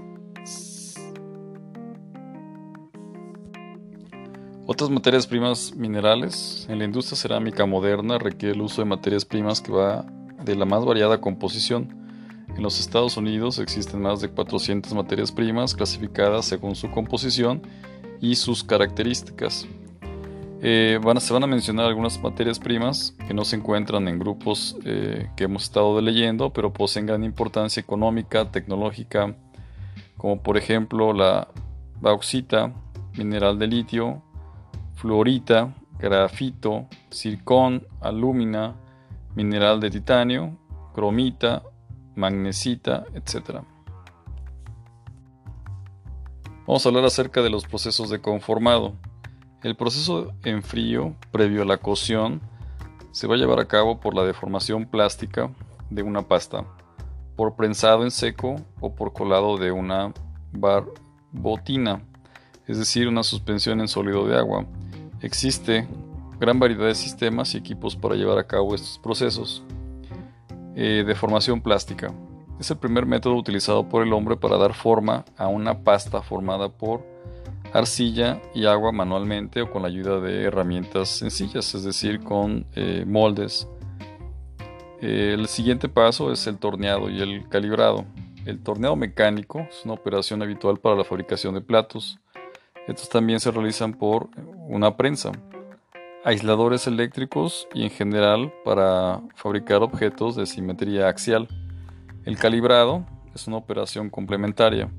Otras 4.66 4.90
materias 4.90 5.28
primas 5.28 5.76
minerales. 5.76 6.66
En 6.68 6.80
la 6.80 6.86
industria 6.86 7.16
cerámica 7.16 7.68
moderna 7.68 8.18
requiere 8.18 8.56
el 8.56 8.62
uso 8.62 8.82
de 8.82 8.86
materias 8.86 9.24
primas 9.24 9.62
que 9.62 9.72
va 9.72 10.04
de 10.44 10.56
la 10.56 10.66
más 10.66 10.84
variada 10.84 11.22
composición. 11.22 11.96
En 12.56 12.64
los 12.64 12.80
Estados 12.80 13.18
Unidos 13.18 13.60
existen 13.60 14.02
más 14.02 14.20
de 14.20 14.30
400 14.30 14.92
materias 14.96 15.32
primas 15.32 15.76
clasificadas 15.76 16.46
según 16.46 16.76
su 16.76 16.90
composición 16.90 17.62
y 18.20 18.34
sus 18.34 18.64
características. 18.64 19.68
Eh, 20.66 20.98
se 21.20 21.34
van 21.34 21.44
a 21.44 21.48
mencionar 21.48 21.88
algunas 21.88 22.18
materias 22.24 22.58
primas 22.58 23.18
que 23.28 23.34
no 23.34 23.44
se 23.44 23.58
encuentran 23.58 24.08
en 24.08 24.18
grupos 24.18 24.78
eh, 24.86 25.30
que 25.36 25.44
hemos 25.44 25.64
estado 25.64 26.00
leyendo, 26.00 26.54
pero 26.54 26.72
poseen 26.72 27.06
gran 27.06 27.26
importancia 27.26 27.82
económica, 27.82 28.50
tecnológica, 28.50 29.36
como 30.16 30.42
por 30.42 30.56
ejemplo 30.56 31.12
la 31.12 31.50
bauxita, 32.00 32.72
mineral 33.18 33.60
de 33.60 33.68
litio, 33.68 34.24
fluorita, 34.96 35.74
grafito, 36.00 36.88
circón, 37.10 37.86
alúmina, 38.00 38.74
mineral 39.36 39.82
de 39.82 39.92
titanio, 39.92 40.58
cromita, 40.94 41.64
magnesita, 42.16 43.04
etc. 43.14 43.64
Vamos 46.66 46.86
a 46.86 46.90
hablar 46.90 47.04
acerca 47.04 47.42
de 47.42 47.50
los 47.50 47.66
procesos 47.66 48.10
de 48.10 48.22
conformado. 48.22 48.94
El 49.64 49.76
proceso 49.76 50.34
en 50.44 50.62
frío, 50.62 51.16
previo 51.32 51.62
a 51.62 51.66
la 51.66 51.78
cocción, 51.78 52.42
se 53.12 53.28
va 53.28 53.36
a 53.36 53.38
llevar 53.38 53.60
a 53.62 53.68
cabo 53.68 54.00
por 54.00 54.14
la 54.14 54.24
deformación 54.24 54.86
plástica 54.86 55.50
de 55.90 56.04
una 56.04 56.28
pasta, 56.28 56.66
por 57.38 57.56
prensado 57.56 58.04
en 58.04 58.12
seco 58.12 58.58
o 58.82 58.94
por 58.94 59.14
colado 59.14 59.58
de 59.58 59.72
una 59.72 60.14
barbotina, 60.52 62.02
es 62.68 62.78
decir, 62.78 63.08
una 63.08 63.24
suspensión 63.24 63.80
en 63.80 63.88
sólido 63.88 64.28
de 64.28 64.38
agua. 64.38 64.66
Existe 65.22 65.88
gran 66.42 66.60
variedad 66.60 66.88
de 66.88 66.96
sistemas 66.96 67.54
y 67.54 67.58
equipos 67.58 67.96
para 67.96 68.16
llevar 68.16 68.38
a 68.38 68.48
cabo 68.48 68.76
estos 68.76 69.00
procesos. 69.00 69.64
Eh, 70.76 71.04
de 71.06 71.16
formación 71.16 71.62
plástica. 71.62 72.12
Es 72.60 72.72
el 72.72 72.78
primer 72.78 73.06
método 73.06 73.36
utilizado 73.36 73.88
por 73.88 74.02
el 74.02 74.12
hombre 74.12 74.38
para 74.38 74.58
dar 74.58 74.74
forma 74.74 75.24
a 75.38 75.48
una 75.48 75.84
pasta 75.84 76.24
formada 76.24 76.68
por 76.68 77.06
arcilla 77.74 78.42
y 78.54 78.66
agua 78.66 78.92
manualmente 78.92 79.62
o 79.62 79.72
con 79.72 79.82
la 79.82 79.88
ayuda 79.88 80.20
de 80.20 80.44
herramientas 80.44 81.10
sencillas, 81.10 81.74
es 81.76 81.84
decir, 81.84 82.22
con 82.22 82.66
eh, 82.76 83.04
moldes. 83.06 83.68
el 85.02 85.48
siguiente 85.48 85.90
paso 85.90 86.32
es 86.32 86.48
el 86.48 86.58
torneado 86.58 87.10
y 87.10 87.22
el 87.22 87.50
calibrado. 87.50 88.06
El 88.46 88.60
torneado 88.62 88.96
mecánico 88.96 89.60
es 89.70 89.84
una 89.86 89.94
operación 89.94 90.42
habitual 90.42 90.78
para 90.78 90.96
la 90.96 91.04
fabricación 91.04 91.54
de 91.56 91.62
platos. 91.62 92.20
Estos 92.88 93.10
también 93.10 93.40
se 93.40 93.52
realizan 93.52 93.94
por 93.94 94.30
una 94.68 94.96
prensa 94.98 95.32
aisladores 96.24 96.88
eléctricos 96.88 97.68
y 97.74 97.84
en 97.84 97.90
general 97.90 98.54
para 98.64 99.22
fabricar 99.36 99.84
objetos 99.84 100.36
de 100.36 100.46
simetría 100.46 101.08
axial. 101.10 101.48
El 102.26 102.38
calibrado 102.38 103.06
es 103.36 103.48
una 103.48 103.58
operación 103.58 104.10
complementaria. 104.10 104.90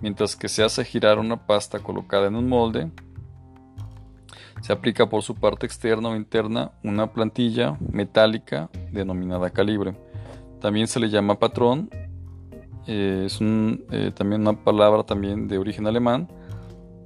Mientras 0.00 0.36
que 0.36 0.48
se 0.48 0.62
hace 0.62 0.84
girar 0.84 1.18
una 1.18 1.46
pasta 1.46 1.78
colocada 1.78 2.28
en 2.28 2.36
un 2.36 2.48
molde, 2.48 2.90
se 4.60 4.72
aplica 4.72 5.08
por 5.08 5.22
su 5.22 5.34
parte 5.34 5.66
externa 5.66 6.08
o 6.08 6.16
interna 6.16 6.72
una 6.82 7.12
plantilla 7.12 7.78
metálica 7.80 8.70
denominada 8.90 9.50
calibre. 9.50 9.96
También 10.60 10.86
se 10.86 11.00
le 11.00 11.08
llama 11.08 11.38
patrón. 11.38 11.90
Eh, 12.86 13.24
es 13.26 13.38
eh, 13.40 14.12
también 14.14 14.42
una 14.42 14.64
palabra 14.64 15.04
también 15.04 15.48
de 15.48 15.58
origen 15.58 15.86
alemán. 15.86 16.28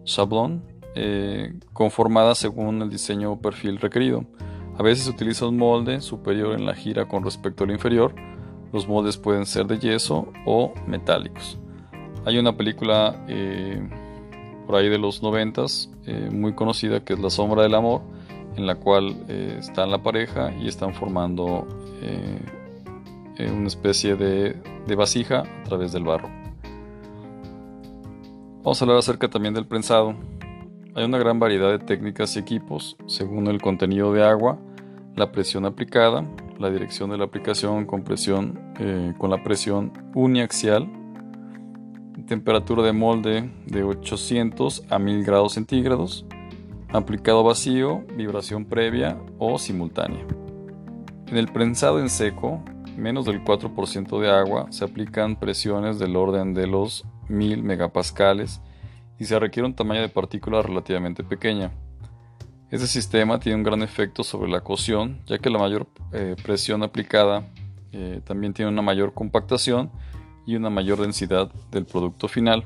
Schablon 0.05 0.63
eh, 0.95 1.55
conformada 1.73 2.35
según 2.35 2.83
el 2.83 2.91
diseño 2.91 3.33
o 3.33 3.41
perfil 3.41 3.79
requerido. 3.79 4.25
A 4.79 4.83
veces 4.83 5.05
se 5.05 5.11
utiliza 5.11 5.47
un 5.47 5.59
molde 5.59 6.01
superior 6.01 6.55
en 6.55 6.65
la 6.65 6.75
gira 6.75 7.07
con 7.07 7.25
respecto 7.25 7.65
al 7.65 7.71
inferior. 7.71 8.15
Los 8.73 8.89
moldes 8.89 9.17
pueden 9.19 9.47
ser 9.47 9.67
de 9.67 9.79
yeso 9.79 10.29
o 10.47 10.73
metálicos. 10.87 11.59
Hay 12.25 12.39
una 12.39 12.57
película 12.57 13.25
eh, 13.29 13.81
por 14.67 14.77
ahí 14.77 14.89
de 14.89 14.99
los 14.99 15.23
noventas 15.23 15.91
eh, 16.07 16.29
muy 16.31 16.53
conocida 16.55 17.05
que 17.05 17.15
es 17.15 17.19
La 17.19 17.31
sombra 17.31 17.63
del 17.63 17.75
amor, 17.75 18.03
en 18.57 18.67
la 18.67 18.75
cual 18.75 19.25
están 19.29 19.91
la 19.91 20.03
pareja 20.03 20.53
y 20.61 20.67
están 20.69 20.93
formando 20.93 21.67
una 23.39 23.69
especie 23.69 24.17
de, 24.17 24.57
vasija 24.97 25.43
a 25.43 25.63
través 25.65 25.93
del 25.93 26.05
barro. 26.05 26.29
Vamos 28.63 28.81
a 28.81 28.85
hablar 28.85 28.99
acerca 28.99 29.29
también 29.29 29.55
del 29.55 29.67
prensado. 29.67 30.15
Hay 30.95 31.05
una 31.05 31.19
gran 31.19 31.39
variedad 31.39 31.71
de 31.71 31.79
técnicas 31.79 32.37
y 32.37 32.41
equipos 32.41 32.97
según 33.07 33.47
el 33.47 33.63
contenido 33.63 34.13
de 34.13 34.23
agua, 34.23 34.59
la 35.17 35.33
presión 35.33 35.65
aplicada, 35.65 36.25
la 36.59 36.69
dirección 36.69 37.11
de 37.11 37.17
la 37.17 37.25
aplicación 37.25 37.87
eh, 38.79 39.15
con 39.17 39.31
la 39.31 39.43
presión 39.43 39.93
uniaxial, 40.15 40.87
temperatura 42.31 42.85
de 42.85 42.93
molde 42.93 43.51
de 43.67 43.83
800 43.83 44.85
a 44.89 45.01
1000 45.01 45.25
grados 45.25 45.55
centígrados, 45.55 46.25
aplicado 46.91 47.43
vacío, 47.43 48.05
vibración 48.17 48.67
previa 48.67 49.19
o 49.41 49.59
simultánea. 49.59 50.25
En 51.27 51.37
el 51.37 51.49
prensado 51.49 51.99
en 51.99 52.09
seco, 52.09 52.63
menos 52.97 53.25
del 53.25 53.43
4% 53.43 54.21
de 54.21 54.31
agua, 54.31 54.69
se 54.71 54.85
aplican 54.85 55.41
presiones 55.41 55.99
del 55.99 56.15
orden 56.15 56.55
de 56.55 56.69
los 56.69 57.05
1000 57.29 57.65
megapascales 57.65 58.61
y 59.19 59.25
se 59.25 59.37
requiere 59.41 59.67
un 59.67 59.75
tamaño 59.75 60.01
de 60.01 60.09
partícula 60.09 60.63
relativamente 60.63 61.25
pequeña. 61.25 61.73
Este 62.71 62.87
sistema 62.87 63.41
tiene 63.41 63.57
un 63.57 63.65
gran 63.65 63.83
efecto 63.83 64.23
sobre 64.23 64.49
la 64.53 64.61
cocción, 64.61 65.19
ya 65.27 65.39
que 65.39 65.51
la 65.51 65.59
mayor 65.59 65.89
eh, 66.13 66.37
presión 66.41 66.85
aplicada 66.85 67.49
eh, 67.91 68.21
también 68.25 68.55
tiene 68.55 68.71
una 68.71 68.83
mayor 68.83 69.15
compactación 69.15 69.91
y 70.51 70.57
una 70.57 70.69
mayor 70.69 71.01
densidad 71.01 71.53
del 71.71 71.87
producto 71.87 72.27
final, 72.27 72.65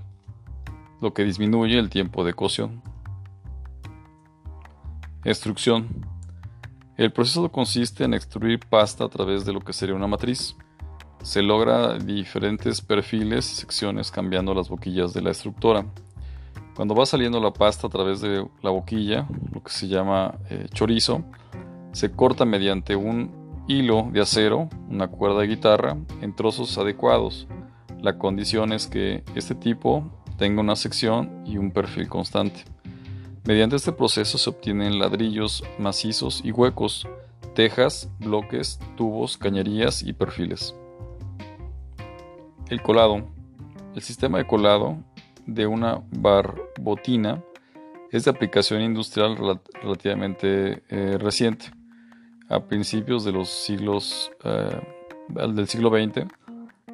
lo 1.02 1.12
que 1.12 1.24
disminuye 1.24 1.78
el 1.78 1.90
tiempo 1.90 2.24
de 2.24 2.32
cocción. 2.32 2.82
Extrucción. 5.22 6.06
El 6.96 7.12
proceso 7.12 7.50
consiste 7.50 8.04
en 8.04 8.14
extruir 8.14 8.60
pasta 8.60 9.04
a 9.04 9.08
través 9.08 9.44
de 9.44 9.52
lo 9.52 9.60
que 9.60 9.74
sería 9.74 9.94
una 9.94 10.06
matriz. 10.06 10.56
Se 11.22 11.42
logra 11.42 11.98
diferentes 11.98 12.80
perfiles 12.80 13.52
y 13.52 13.54
secciones 13.56 14.10
cambiando 14.10 14.54
las 14.54 14.68
boquillas 14.70 15.12
de 15.12 15.20
la 15.20 15.32
estructura. 15.32 15.84
Cuando 16.74 16.94
va 16.94 17.04
saliendo 17.04 17.38
la 17.38 17.52
pasta 17.52 17.86
a 17.86 17.90
través 17.90 18.20
de 18.22 18.46
la 18.62 18.70
boquilla, 18.70 19.28
lo 19.52 19.62
que 19.62 19.70
se 19.70 19.88
llama 19.88 20.38
eh, 20.48 20.68
chorizo, 20.72 21.22
se 21.92 22.12
corta 22.12 22.44
mediante 22.46 22.96
un 22.96 23.64
hilo 23.68 24.08
de 24.10 24.20
acero, 24.20 24.68
una 24.88 25.08
cuerda 25.08 25.40
de 25.40 25.48
guitarra, 25.48 25.96
en 26.20 26.34
trozos 26.34 26.76
adecuados. 26.78 27.46
La 28.04 28.18
condición 28.18 28.74
es 28.74 28.86
que 28.86 29.24
este 29.34 29.54
tipo 29.54 30.04
tenga 30.36 30.60
una 30.60 30.76
sección 30.76 31.42
y 31.46 31.56
un 31.56 31.70
perfil 31.70 32.06
constante. 32.06 32.66
Mediante 33.46 33.76
este 33.76 33.92
proceso 33.92 34.36
se 34.36 34.50
obtienen 34.50 34.98
ladrillos 34.98 35.64
macizos 35.78 36.42
y 36.44 36.52
huecos, 36.52 37.08
tejas, 37.54 38.10
bloques, 38.18 38.78
tubos, 38.98 39.38
cañerías 39.38 40.02
y 40.02 40.12
perfiles. 40.12 40.74
El 42.68 42.82
colado. 42.82 43.26
El 43.94 44.02
sistema 44.02 44.36
de 44.36 44.46
colado 44.46 44.98
de 45.46 45.66
una 45.66 46.02
barbotina 46.10 47.42
es 48.10 48.26
de 48.26 48.30
aplicación 48.32 48.82
industrial 48.82 49.38
relativamente 49.80 50.82
eh, 50.90 51.16
reciente. 51.18 51.70
A 52.50 52.64
principios 52.64 53.24
de 53.24 53.32
los 53.32 53.48
siglos 53.48 54.30
eh, 54.44 54.78
del 55.30 55.66
siglo 55.68 55.88
XX 55.88 56.26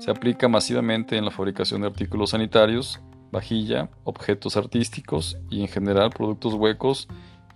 se 0.00 0.10
aplica 0.10 0.48
masivamente 0.48 1.16
en 1.18 1.26
la 1.26 1.30
fabricación 1.30 1.82
de 1.82 1.88
artículos 1.88 2.30
sanitarios, 2.30 3.00
vajilla, 3.30 3.90
objetos 4.04 4.56
artísticos 4.56 5.38
y 5.50 5.60
en 5.60 5.68
general 5.68 6.10
productos 6.10 6.54
huecos 6.54 7.06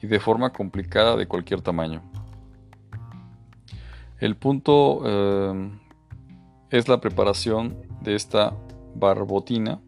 y 0.03 0.07
de 0.07 0.21
forma 0.21 0.53
complicada 0.53 1.17
de 1.17 1.27
cualquier 1.27 1.63
tamaño. 1.63 2.03
El 4.21 4.37
punto 4.37 5.01
eh, 5.07 5.71
es 6.71 6.87
la 6.87 7.01
preparación 7.01 7.77
de 8.03 8.15
esta 8.15 8.55
barbotina 8.95 9.81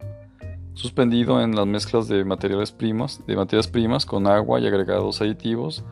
suspendido 0.73 1.41
en 1.41 1.55
las 1.55 1.67
mezclas 1.67 2.07
de 2.07 2.25
materiales 2.25 2.71
primas, 2.71 3.25
de 3.27 3.35
materias 3.35 3.67
primas 3.67 4.05
con 4.05 4.25
agua 4.25 4.59
y 4.59 4.67
agregados 4.67 5.21
aditivos 5.21 5.83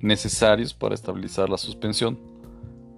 necesarios 0.00 0.72
para 0.72 0.94
estabilizar 0.94 1.50
la 1.50 1.58
suspensión. 1.58 2.18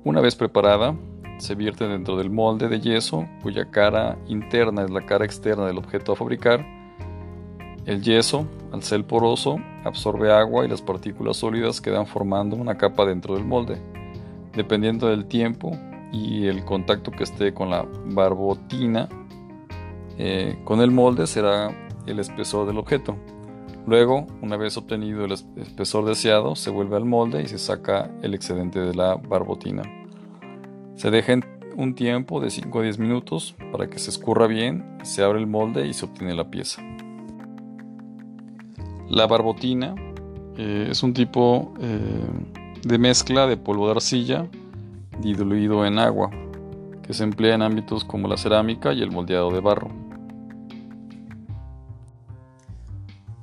Una 0.04 0.20
vez 0.20 0.36
preparada, 0.36 0.96
se 1.38 1.54
vierte 1.54 1.86
dentro 1.86 2.16
del 2.16 2.30
molde 2.30 2.68
de 2.68 2.80
yeso 2.80 3.26
cuya 3.42 3.70
cara 3.70 4.16
interna 4.26 4.84
es 4.84 4.90
la 4.90 5.04
cara 5.04 5.24
externa 5.24 5.66
del 5.66 5.78
objeto 5.78 6.12
a 6.12 6.16
fabricar. 6.16 6.64
El 7.84 8.02
yeso, 8.02 8.46
al 8.72 8.82
ser 8.82 9.04
poroso, 9.04 9.58
absorbe 9.84 10.32
agua 10.32 10.64
y 10.64 10.68
las 10.68 10.82
partículas 10.82 11.36
sólidas 11.36 11.80
quedan 11.80 12.06
formando 12.06 12.56
una 12.56 12.76
capa 12.76 13.04
dentro 13.04 13.34
del 13.34 13.44
molde. 13.44 13.80
Dependiendo 14.54 15.08
del 15.08 15.26
tiempo 15.26 15.76
y 16.12 16.46
el 16.46 16.64
contacto 16.64 17.10
que 17.10 17.24
esté 17.24 17.54
con 17.54 17.70
la 17.70 17.86
barbotina, 18.06 19.08
eh, 20.18 20.58
con 20.64 20.80
el 20.80 20.90
molde 20.90 21.26
será 21.26 21.70
el 22.06 22.18
espesor 22.18 22.66
del 22.66 22.78
objeto. 22.78 23.16
Luego, 23.86 24.26
una 24.42 24.56
vez 24.56 24.76
obtenido 24.76 25.24
el 25.24 25.32
espesor 25.32 26.06
deseado, 26.06 26.56
se 26.56 26.70
vuelve 26.70 26.96
al 26.96 27.04
molde 27.04 27.42
y 27.42 27.46
se 27.46 27.58
saca 27.58 28.10
el 28.22 28.34
excedente 28.34 28.80
de 28.80 28.94
la 28.94 29.14
barbotina. 29.14 29.82
Se 30.96 31.10
deja 31.10 31.34
un 31.76 31.94
tiempo 31.94 32.40
de 32.40 32.50
5 32.50 32.80
a 32.80 32.82
10 32.82 32.98
minutos 32.98 33.54
para 33.70 33.88
que 33.88 33.98
se 33.98 34.10
escurra 34.10 34.46
bien, 34.46 34.98
se 35.02 35.22
abre 35.22 35.38
el 35.38 35.46
molde 35.46 35.86
y 35.86 35.92
se 35.92 36.06
obtiene 36.06 36.34
la 36.34 36.50
pieza. 36.50 36.82
La 39.08 39.26
barbotina 39.26 39.94
eh, 40.56 40.88
es 40.90 41.02
un 41.02 41.12
tipo 41.12 41.74
eh, 41.80 42.00
de 42.82 42.98
mezcla 42.98 43.46
de 43.46 43.58
polvo 43.58 43.86
de 43.86 43.92
arcilla 43.92 44.46
diluido 45.20 45.84
en 45.84 45.98
agua 45.98 46.30
que 47.02 47.12
se 47.12 47.24
emplea 47.24 47.54
en 47.54 47.62
ámbitos 47.62 48.04
como 48.04 48.26
la 48.26 48.38
cerámica 48.38 48.92
y 48.92 49.02
el 49.02 49.10
moldeado 49.10 49.50
de 49.50 49.60
barro. 49.60 49.90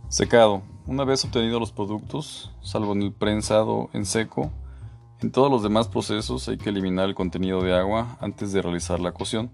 Secado. 0.09 0.63
Una 0.85 1.05
vez 1.05 1.23
obtenidos 1.23 1.61
los 1.61 1.71
productos, 1.71 2.51
salvo 2.61 2.91
en 2.91 3.03
el 3.03 3.13
prensado 3.13 3.89
en 3.93 4.05
seco, 4.05 4.51
en 5.23 5.31
todos 5.31 5.49
los 5.49 5.63
demás 5.63 5.87
procesos 5.87 6.49
hay 6.49 6.57
que 6.57 6.69
eliminar 6.69 7.07
el 7.07 7.15
contenido 7.15 7.61
de 7.61 7.73
agua 7.73 8.17
antes 8.19 8.51
de 8.51 8.61
realizar 8.61 8.99
la 8.99 9.13
cocción, 9.13 9.51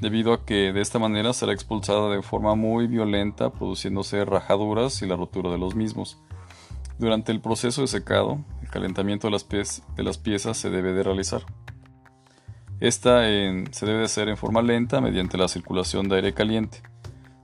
debido 0.00 0.32
a 0.32 0.46
que 0.46 0.72
de 0.72 0.80
esta 0.80 0.98
manera 0.98 1.34
será 1.34 1.52
expulsada 1.52 2.08
de 2.08 2.22
forma 2.22 2.54
muy 2.54 2.86
violenta, 2.86 3.52
produciéndose 3.52 4.24
rajaduras 4.24 5.02
y 5.02 5.06
la 5.06 5.16
rotura 5.16 5.50
de 5.50 5.58
los 5.58 5.74
mismos. 5.74 6.18
Durante 6.98 7.30
el 7.30 7.40
proceso 7.40 7.82
de 7.82 7.88
secado, 7.88 8.42
el 8.62 8.70
calentamiento 8.70 9.26
de 9.26 9.32
las, 9.32 10.18
piezas 10.18 10.56
se 10.56 10.70
debe 10.70 10.92
de 10.94 11.02
realizar. 11.02 11.42
Esta 12.80 13.22
se 13.22 13.86
debe 13.86 13.98
de 13.98 14.04
hacer 14.04 14.30
en 14.30 14.38
forma 14.38 14.62
lenta 14.62 15.02
mediante 15.02 15.36
la 15.36 15.48
circulación 15.48 16.08
de 16.08 16.16
aire 16.16 16.32
caliente. 16.32 16.82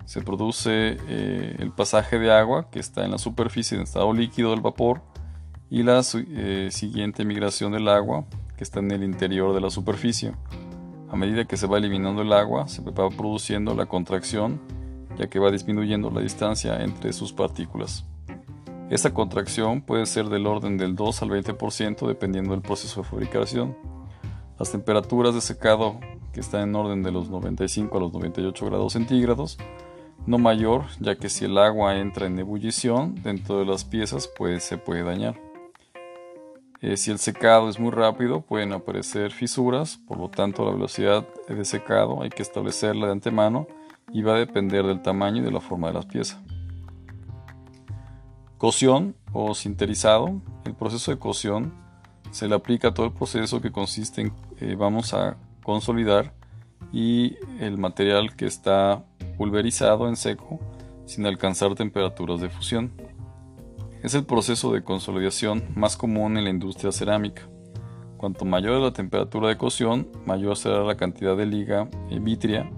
Se 0.07 0.23
produce 0.23 0.97
eh, 1.09 1.57
el 1.59 1.73
pasaje 1.73 2.19
de 2.19 2.33
agua 2.33 2.71
que 2.71 2.79
está 2.79 3.05
en 3.05 3.11
la 3.11 3.19
superficie 3.19 3.77
en 3.77 3.83
estado 3.83 4.11
líquido 4.15 4.53
del 4.53 4.63
vapor 4.63 5.03
y 5.71 5.83
la 5.83 6.03
eh, 6.15 6.69
siguiente 6.71 7.25
migración 7.25 7.73
del 7.73 7.89
agua 7.89 8.25
que 8.57 8.65
está 8.65 8.81
en 8.81 8.91
el 8.91 9.05
interior 9.05 9.55
de 9.55 9.61
la 9.61 9.71
superficie. 9.71 10.33
A 11.11 11.17
medida 11.17 11.45
que 11.45 11.57
se 11.57 11.67
va 11.67 11.79
eliminando 11.79 12.23
el 12.23 12.33
agua, 12.33 12.69
se 12.69 12.83
va 12.83 13.11
produciendo 13.11 13.75
la 13.75 13.87
contracción, 13.87 14.61
ya 15.19 15.29
que 15.29 15.39
va 15.39 15.51
disminuyendo 15.51 16.11
la 16.11 16.21
distancia 16.21 16.83
entre 16.83 17.13
sus 17.13 17.33
partículas. 17.33 18.05
Esta 18.91 19.13
contracción 19.13 19.83
puede 19.83 20.07
ser 20.07 20.29
del 20.29 20.47
orden 20.47 20.79
del 20.79 20.95
2 20.95 21.23
al 21.23 21.31
20% 21.31 22.07
dependiendo 22.07 22.53
del 22.53 22.63
proceso 22.63 23.03
de 23.03 23.09
fabricación. 23.09 23.77
Las 24.59 24.71
temperaturas 24.71 25.35
de 25.35 25.41
secado, 25.41 25.99
que 26.33 26.41
están 26.41 26.69
en 26.69 26.77
orden 26.77 27.03
de 27.03 27.13
los 27.13 27.29
95 27.29 27.97
a 27.97 28.01
los 28.01 28.13
98 28.13 28.67
grados 28.67 28.93
centígrados, 28.93 29.59
no 30.27 30.39
mayor, 30.39 30.85
ya 31.01 31.17
que 31.17 31.29
si 31.29 31.45
el 31.45 31.59
agua 31.59 31.97
entra 31.99 32.27
en 32.27 32.39
ebullición 32.39 33.15
dentro 33.23 33.59
de 33.59 33.67
las 33.67 33.85
piezas, 33.85 34.29
pues 34.37 34.65
se 34.65 34.79
puede 34.79 35.03
dañar. 35.03 35.46
Eh, 36.87 36.97
si 36.97 37.11
el 37.11 37.19
secado 37.19 37.69
es 37.69 37.81
muy 37.81 37.91
rápido, 37.91 38.43
pueden 38.43 38.73
aparecer 38.73 39.33
fisuras, 39.33 39.99
por 40.07 40.19
lo 40.19 40.29
tanto 40.29 40.65
la 40.65 40.71
velocidad 40.71 41.27
de 41.49 41.65
secado 41.65 42.23
hay 42.23 42.29
que 42.29 42.43
establecerla 42.43 43.07
de 43.07 43.13
antemano 43.13 43.67
y 44.13 44.23
va 44.23 44.37
a 44.37 44.39
depender 44.39 44.87
del 44.87 45.03
tamaño 45.03 45.39
y 45.39 45.45
de 45.45 45.51
la 45.51 45.61
forma 45.61 45.89
de 45.89 45.95
las 45.95 46.07
piezas. 46.07 46.39
Cocción 48.57 49.17
o 49.33 49.53
sinterizado. 49.57 50.41
El 50.65 50.77
proceso 50.77 51.11
de 51.11 51.19
cocción 51.19 51.75
se 52.31 52.47
le 52.47 52.55
aplica 52.55 52.89
a 52.89 52.95
todo 52.95 53.07
el 53.07 53.13
proceso 53.13 53.61
que 53.61 53.73
consiste 53.73 54.21
en 54.21 54.33
eh, 54.61 54.77
vamos 54.77 55.13
a 55.13 55.39
consolidar 55.65 56.35
y 56.93 57.37
el 57.59 57.79
material 57.79 58.37
que 58.37 58.47
está 58.47 59.05
pulverizado 59.37 60.07
en 60.07 60.15
seco 60.15 60.61
sin 61.05 61.27
alcanzar 61.27 61.75
temperaturas 61.75 62.41
de 62.41 62.49
fusión. 62.49 62.93
Es 64.07 64.15
el 64.15 64.25
proceso 64.25 64.73
de 64.73 64.85
consolidación 64.85 65.65
más 65.75 65.97
común 65.97 66.37
en 66.37 66.45
la 66.45 66.51
industria 66.51 66.93
cerámica. 66.93 67.43
Cuanto 68.17 68.45
mayor 68.45 68.77
es 68.77 68.83
la 68.85 68.93
temperatura 68.93 69.49
de 69.49 69.59
cocción, 69.59 70.07
mayor 70.25 70.57
será 70.57 70.85
la 70.85 70.97
cantidad 70.97 71.37
de 71.37 71.45
liga 71.45 71.89
y 72.09 72.21
vitria 72.21 72.71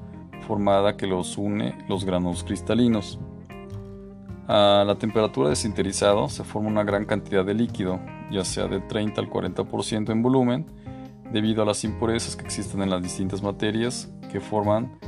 formada 0.47 0.97
que 0.97 1.07
los 1.07 1.37
une 1.37 1.77
los 1.87 2.07
granos 2.07 2.45
cristalinos. 2.45 3.21
A 4.47 4.85
la 4.87 4.95
temperatura 4.95 5.51
de 5.51 5.57
sinterizado 5.57 6.31
se 6.31 6.45
forma 6.45 6.71
una 6.71 6.85
gran 6.85 7.05
cantidad 7.05 7.45
de 7.45 7.53
líquido, 7.53 8.01
ya 8.31 8.43
sea 8.43 8.67
del 8.67 8.87
30 8.87 9.21
al 9.21 9.29
40% 9.29 10.11
en 10.11 10.23
volumen, 10.23 10.65
debido 11.31 11.63
a 11.63 11.67
las 11.67 11.85
impurezas 11.85 12.37
que 12.37 12.47
existen 12.47 12.81
en 12.81 12.89
las 12.89 13.03
distintas 13.03 13.43
materias 13.43 14.11
que 14.33 14.41
forman 14.41 14.99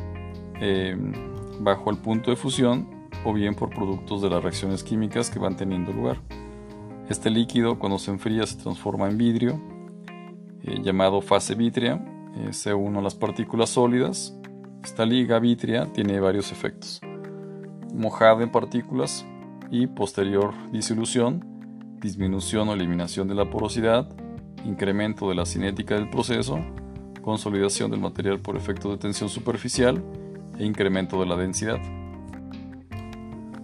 eh, 0.61 0.95
bajo 1.61 1.89
el 1.89 1.97
punto 1.97 2.31
de 2.31 2.37
fusión 2.37 3.00
o 3.25 3.33
bien 3.33 3.55
por 3.55 3.71
productos 3.71 4.23
de 4.23 4.31
las 4.31 4.43
reacciones 4.43 4.83
químicas 4.83 5.31
que 5.31 5.39
van 5.39 5.57
teniendo 5.57 5.93
lugar. 5.93 6.19
Este 7.09 7.31
líquido 7.31 7.79
cuando 7.79 7.99
se 7.99 8.11
enfría 8.11 8.47
se 8.47 8.57
transforma 8.57 9.09
en 9.09 9.19
vidrio, 9.19 9.61
eh, 10.63 10.81
llamado 10.83 11.21
fase 11.21 11.55
vítrea, 11.55 12.05
eh, 12.37 12.53
se 12.53 12.73
une 12.73 12.99
a 12.99 13.03
las 13.03 13.15
partículas 13.15 13.71
sólidas 13.71 14.37
Esta 14.85 15.05
liga 15.05 15.39
vítrea 15.39 15.93
tiene 15.93 16.21
varios 16.21 16.53
efectos. 16.53 17.01
Mojada 17.93 18.43
en 18.43 18.51
partículas 18.51 19.27
y 19.71 19.87
posterior 19.89 20.55
disolución, 20.71 21.45
disminución 22.01 22.69
o 22.69 22.73
eliminación 22.73 23.29
de 23.29 23.35
la 23.35 23.51
porosidad, 23.51 24.09
incremento 24.65 25.29
de 25.29 25.35
la 25.35 25.45
cinética 25.45 25.97
del 25.97 26.09
proceso, 26.09 26.61
consolidación 27.21 27.91
del 27.91 28.01
material 28.01 28.41
por 28.41 28.57
efecto 28.57 28.91
de 28.91 28.97
tensión 28.97 29.29
superficial 29.29 30.03
e 30.59 30.65
incremento 30.65 31.21
de 31.21 31.27
la 31.27 31.37
densidad. 31.37 32.00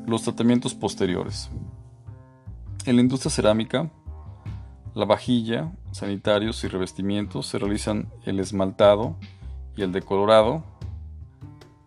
Los 0.07 0.23
tratamientos 0.23 0.73
posteriores. 0.73 1.51
En 2.85 2.95
la 2.95 3.03
industria 3.03 3.29
cerámica, 3.29 3.91
la 4.95 5.05
vajilla, 5.05 5.73
sanitarios 5.91 6.63
y 6.63 6.69
revestimientos 6.69 7.49
se 7.49 7.59
realizan 7.59 8.09
el 8.25 8.39
esmaltado 8.39 9.17
y 9.75 9.83
el 9.83 9.91
decolorado. 9.91 10.63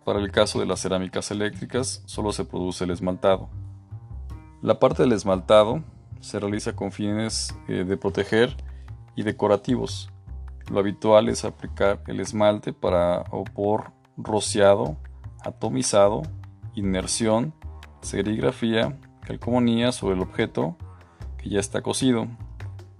Para 0.04 0.20
el 0.20 0.30
caso 0.30 0.60
de 0.60 0.66
las 0.66 0.80
cerámicas 0.82 1.30
eléctricas, 1.30 2.02
solo 2.04 2.32
se 2.32 2.44
produce 2.44 2.84
el 2.84 2.90
esmaltado. 2.90 3.48
La 4.60 4.78
parte 4.78 5.02
del 5.02 5.12
esmaltado 5.12 5.82
se 6.20 6.38
realiza 6.38 6.76
con 6.76 6.92
fines 6.92 7.54
eh, 7.68 7.84
de 7.84 7.96
proteger 7.96 8.54
y 9.16 9.22
decorativos. 9.22 10.10
Lo 10.70 10.80
habitual 10.80 11.30
es 11.30 11.46
aplicar 11.46 12.02
el 12.06 12.20
esmalte 12.20 12.74
para 12.74 13.24
o 13.30 13.44
por 13.44 13.92
rociado, 14.18 14.98
atomizado, 15.42 16.20
inmersión, 16.74 17.54
serigrafía, 18.00 18.98
calcomanía 19.26 19.92
sobre 19.92 20.16
el 20.16 20.22
objeto 20.22 20.76
que 21.38 21.50
ya 21.50 21.60
está 21.60 21.82
cocido 21.82 22.26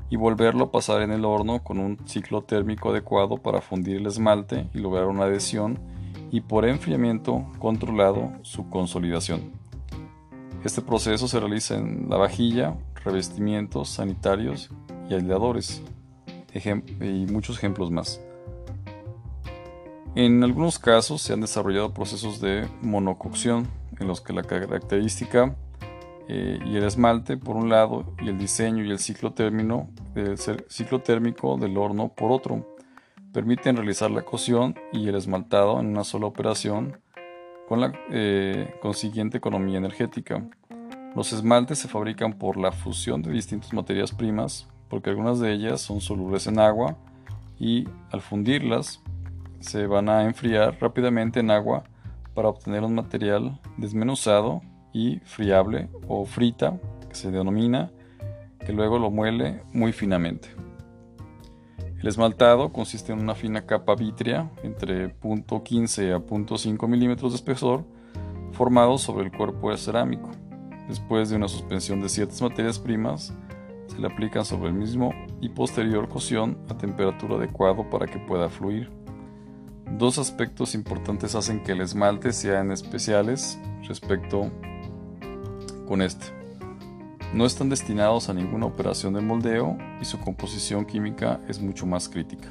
y 0.08 0.16
volverlo 0.16 0.64
a 0.64 0.72
pasar 0.72 1.02
en 1.02 1.12
el 1.12 1.24
horno 1.24 1.62
con 1.62 1.78
un 1.78 1.98
ciclo 2.06 2.42
térmico 2.42 2.90
adecuado 2.90 3.36
para 3.36 3.60
fundir 3.60 3.96
el 3.96 4.06
esmalte 4.06 4.68
y 4.74 4.78
lograr 4.78 5.06
una 5.06 5.24
adhesión 5.24 5.78
y 6.32 6.40
por 6.40 6.64
enfriamiento 6.64 7.46
controlado 7.58 8.32
su 8.42 8.68
consolidación. 8.68 9.52
Este 10.64 10.82
proceso 10.82 11.28
se 11.28 11.40
realiza 11.40 11.76
en 11.76 12.08
la 12.10 12.16
vajilla, 12.16 12.76
revestimientos 13.04 13.88
sanitarios 13.88 14.70
y 15.08 15.14
aisladores 15.14 15.82
y 16.54 17.26
muchos 17.26 17.56
ejemplos 17.56 17.90
más. 17.90 18.20
En 20.16 20.42
algunos 20.42 20.78
casos 20.78 21.22
se 21.22 21.32
han 21.32 21.40
desarrollado 21.40 21.94
procesos 21.94 22.40
de 22.40 22.68
monococción 22.82 23.68
en 24.00 24.08
los 24.08 24.20
que 24.20 24.32
la 24.32 24.42
característica 24.42 25.54
eh, 26.28 26.58
y 26.64 26.76
el 26.76 26.84
esmalte 26.84 27.36
por 27.36 27.56
un 27.56 27.68
lado 27.68 28.14
y 28.20 28.28
el 28.28 28.38
diseño 28.38 28.84
y 28.84 28.90
el 28.90 28.98
ciclo, 28.98 29.32
término, 29.32 29.90
el 30.14 30.38
ciclo 30.38 31.00
térmico 31.00 31.56
del 31.56 31.76
horno 31.76 32.08
por 32.08 32.32
otro 32.32 32.76
permiten 33.32 33.76
realizar 33.76 34.10
la 34.10 34.22
cocción 34.22 34.74
y 34.92 35.08
el 35.08 35.14
esmaltado 35.14 35.78
en 35.80 35.86
una 35.86 36.04
sola 36.04 36.26
operación 36.26 36.98
con 37.68 37.80
la 37.80 37.92
eh, 38.10 38.74
consiguiente 38.82 39.38
economía 39.38 39.78
energética. 39.78 40.44
Los 41.14 41.32
esmaltes 41.32 41.78
se 41.78 41.88
fabrican 41.88 42.38
por 42.38 42.56
la 42.56 42.72
fusión 42.72 43.22
de 43.22 43.30
distintas 43.30 43.72
materias 43.72 44.12
primas 44.12 44.68
porque 44.88 45.10
algunas 45.10 45.38
de 45.38 45.52
ellas 45.52 45.80
son 45.80 46.00
solubles 46.00 46.46
en 46.46 46.58
agua 46.58 46.96
y 47.58 47.86
al 48.10 48.20
fundirlas 48.20 49.02
se 49.60 49.86
van 49.86 50.08
a 50.08 50.24
enfriar 50.24 50.78
rápidamente 50.80 51.40
en 51.40 51.50
agua 51.50 51.84
para 52.40 52.48
obtener 52.48 52.84
un 52.84 52.94
material 52.94 53.60
desmenuzado 53.76 54.62
y 54.94 55.18
friable 55.26 55.90
o 56.08 56.24
frita, 56.24 56.80
que 57.06 57.14
se 57.14 57.30
denomina, 57.30 57.92
que 58.64 58.72
luego 58.72 58.98
lo 58.98 59.10
muele 59.10 59.62
muy 59.74 59.92
finamente. 59.92 60.48
El 62.00 62.08
esmaltado 62.08 62.72
consiste 62.72 63.12
en 63.12 63.20
una 63.20 63.34
fina 63.34 63.66
capa 63.66 63.94
vítrea 63.94 64.50
entre 64.62 65.14
0.15 65.20 66.14
a 66.14 66.18
0.5 66.18 66.88
milímetros 66.88 67.32
de 67.32 67.36
espesor 67.36 67.84
formado 68.52 68.96
sobre 68.96 69.26
el 69.26 69.32
cuerpo 69.32 69.70
de 69.70 69.76
cerámico. 69.76 70.30
Después 70.88 71.28
de 71.28 71.36
una 71.36 71.46
suspensión 71.46 72.00
de 72.00 72.08
ciertas 72.08 72.40
materias 72.40 72.78
primas, 72.78 73.34
se 73.86 73.98
le 73.98 74.06
aplican 74.06 74.46
sobre 74.46 74.70
el 74.70 74.74
mismo 74.74 75.12
y 75.42 75.50
posterior 75.50 76.08
cocción 76.08 76.56
a 76.70 76.78
temperatura 76.78 77.34
adecuada 77.34 77.90
para 77.90 78.06
que 78.06 78.18
pueda 78.18 78.48
fluir. 78.48 78.99
Dos 79.98 80.18
aspectos 80.18 80.74
importantes 80.74 81.34
hacen 81.34 81.62
que 81.62 81.72
el 81.72 81.80
esmalte 81.80 82.32
sean 82.32 82.70
especiales 82.70 83.58
respecto 83.88 84.50
con 85.86 86.00
este. 86.00 86.26
No 87.34 87.44
están 87.44 87.68
destinados 87.68 88.28
a 88.28 88.34
ninguna 88.34 88.66
operación 88.66 89.14
de 89.14 89.20
moldeo 89.20 89.76
y 90.00 90.04
su 90.04 90.18
composición 90.20 90.84
química 90.84 91.40
es 91.48 91.60
mucho 91.60 91.86
más 91.86 92.08
crítica. 92.08 92.48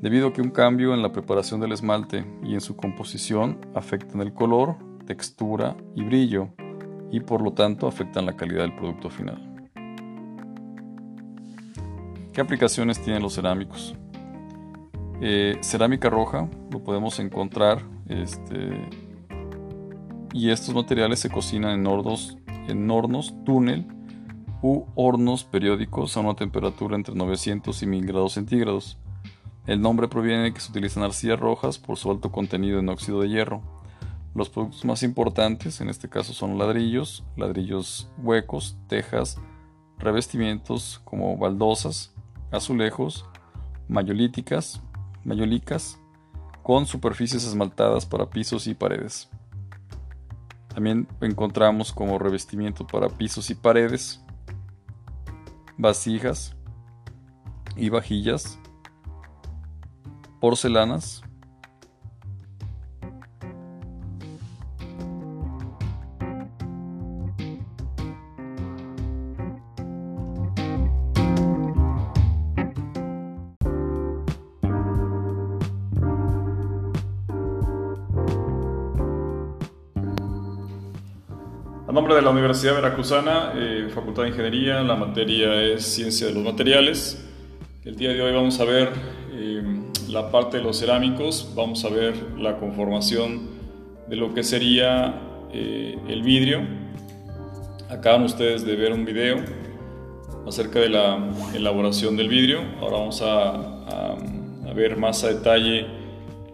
Debido 0.00 0.28
a 0.28 0.32
que 0.32 0.42
un 0.42 0.50
cambio 0.50 0.94
en 0.94 1.02
la 1.02 1.12
preparación 1.12 1.60
del 1.60 1.72
esmalte 1.72 2.24
y 2.44 2.54
en 2.54 2.60
su 2.60 2.76
composición 2.76 3.58
afectan 3.74 4.20
el 4.20 4.32
color, 4.32 4.76
textura 5.06 5.76
y 5.96 6.04
brillo, 6.04 6.50
y 7.10 7.20
por 7.20 7.42
lo 7.42 7.52
tanto 7.52 7.88
afectan 7.88 8.26
la 8.26 8.36
calidad 8.36 8.62
del 8.62 8.76
producto 8.76 9.10
final. 9.10 9.68
¿Qué 12.32 12.40
aplicaciones 12.40 13.02
tienen 13.02 13.22
los 13.22 13.34
cerámicos? 13.34 13.97
Eh, 15.20 15.58
cerámica 15.62 16.08
roja 16.08 16.48
lo 16.70 16.84
podemos 16.84 17.18
encontrar 17.18 17.82
este, 18.08 18.88
y 20.32 20.50
estos 20.50 20.74
materiales 20.74 21.18
se 21.18 21.28
cocinan 21.28 21.72
en 21.72 21.86
hornos, 21.86 22.38
en 22.68 22.88
hornos 22.90 23.34
túnel 23.44 23.86
u 24.62 24.84
hornos 24.94 25.44
periódicos 25.44 26.16
a 26.16 26.20
una 26.20 26.34
temperatura 26.34 26.96
entre 26.96 27.14
900 27.14 27.82
y 27.82 27.86
1000 27.86 28.06
grados 28.06 28.32
centígrados. 28.34 28.98
El 29.66 29.80
nombre 29.82 30.08
proviene 30.08 30.44
de 30.44 30.54
que 30.54 30.60
se 30.60 30.70
utilizan 30.70 31.02
arcillas 31.02 31.38
rojas 31.38 31.78
por 31.78 31.96
su 31.96 32.10
alto 32.10 32.32
contenido 32.32 32.78
en 32.78 32.88
óxido 32.88 33.20
de 33.20 33.28
hierro. 33.28 33.60
Los 34.34 34.48
productos 34.48 34.84
más 34.84 35.02
importantes 35.02 35.80
en 35.80 35.88
este 35.88 36.08
caso 36.08 36.32
son 36.32 36.58
ladrillos, 36.58 37.24
ladrillos 37.36 38.08
huecos, 38.18 38.76
tejas, 38.86 39.38
revestimientos 39.98 41.00
como 41.04 41.36
baldosas, 41.36 42.14
azulejos, 42.50 43.26
mayolíticas, 43.88 44.80
mayolicas, 45.28 46.00
con 46.62 46.86
superficies 46.86 47.44
esmaltadas 47.44 48.06
para 48.06 48.30
pisos 48.30 48.66
y 48.66 48.74
paredes. 48.74 49.28
También 50.74 51.06
encontramos 51.20 51.92
como 51.92 52.18
revestimiento 52.18 52.86
para 52.86 53.08
pisos 53.08 53.50
y 53.50 53.54
paredes, 53.54 54.22
vasijas 55.76 56.56
y 57.76 57.88
vajillas, 57.90 58.58
porcelanas, 60.40 61.22
la 82.28 82.32
Universidad 82.32 82.74
Veracruzana, 82.74 83.52
eh, 83.56 83.88
Facultad 83.88 84.24
de 84.24 84.28
Ingeniería, 84.28 84.82
la 84.82 84.96
materia 84.96 85.62
es 85.62 85.82
Ciencia 85.86 86.26
de 86.26 86.34
los 86.34 86.44
Materiales. 86.44 87.26
El 87.86 87.96
día 87.96 88.10
de 88.10 88.20
hoy 88.20 88.34
vamos 88.34 88.60
a 88.60 88.64
ver 88.64 88.90
eh, 89.32 89.62
la 90.10 90.30
parte 90.30 90.58
de 90.58 90.62
los 90.62 90.78
cerámicos, 90.78 91.50
vamos 91.56 91.86
a 91.86 91.88
ver 91.88 92.14
la 92.36 92.58
conformación 92.58 93.48
de 94.10 94.16
lo 94.16 94.34
que 94.34 94.44
sería 94.44 95.22
eh, 95.54 95.98
el 96.06 96.22
vidrio. 96.22 96.60
Acaban 97.88 98.24
ustedes 98.24 98.62
de 98.66 98.76
ver 98.76 98.92
un 98.92 99.06
video 99.06 99.38
acerca 100.46 100.80
de 100.80 100.90
la 100.90 101.30
elaboración 101.54 102.14
del 102.14 102.28
vidrio. 102.28 102.60
Ahora 102.82 102.98
vamos 102.98 103.22
a, 103.22 103.54
a 104.68 104.72
ver 104.74 104.98
más 104.98 105.24
a 105.24 105.28
detalle 105.28 105.86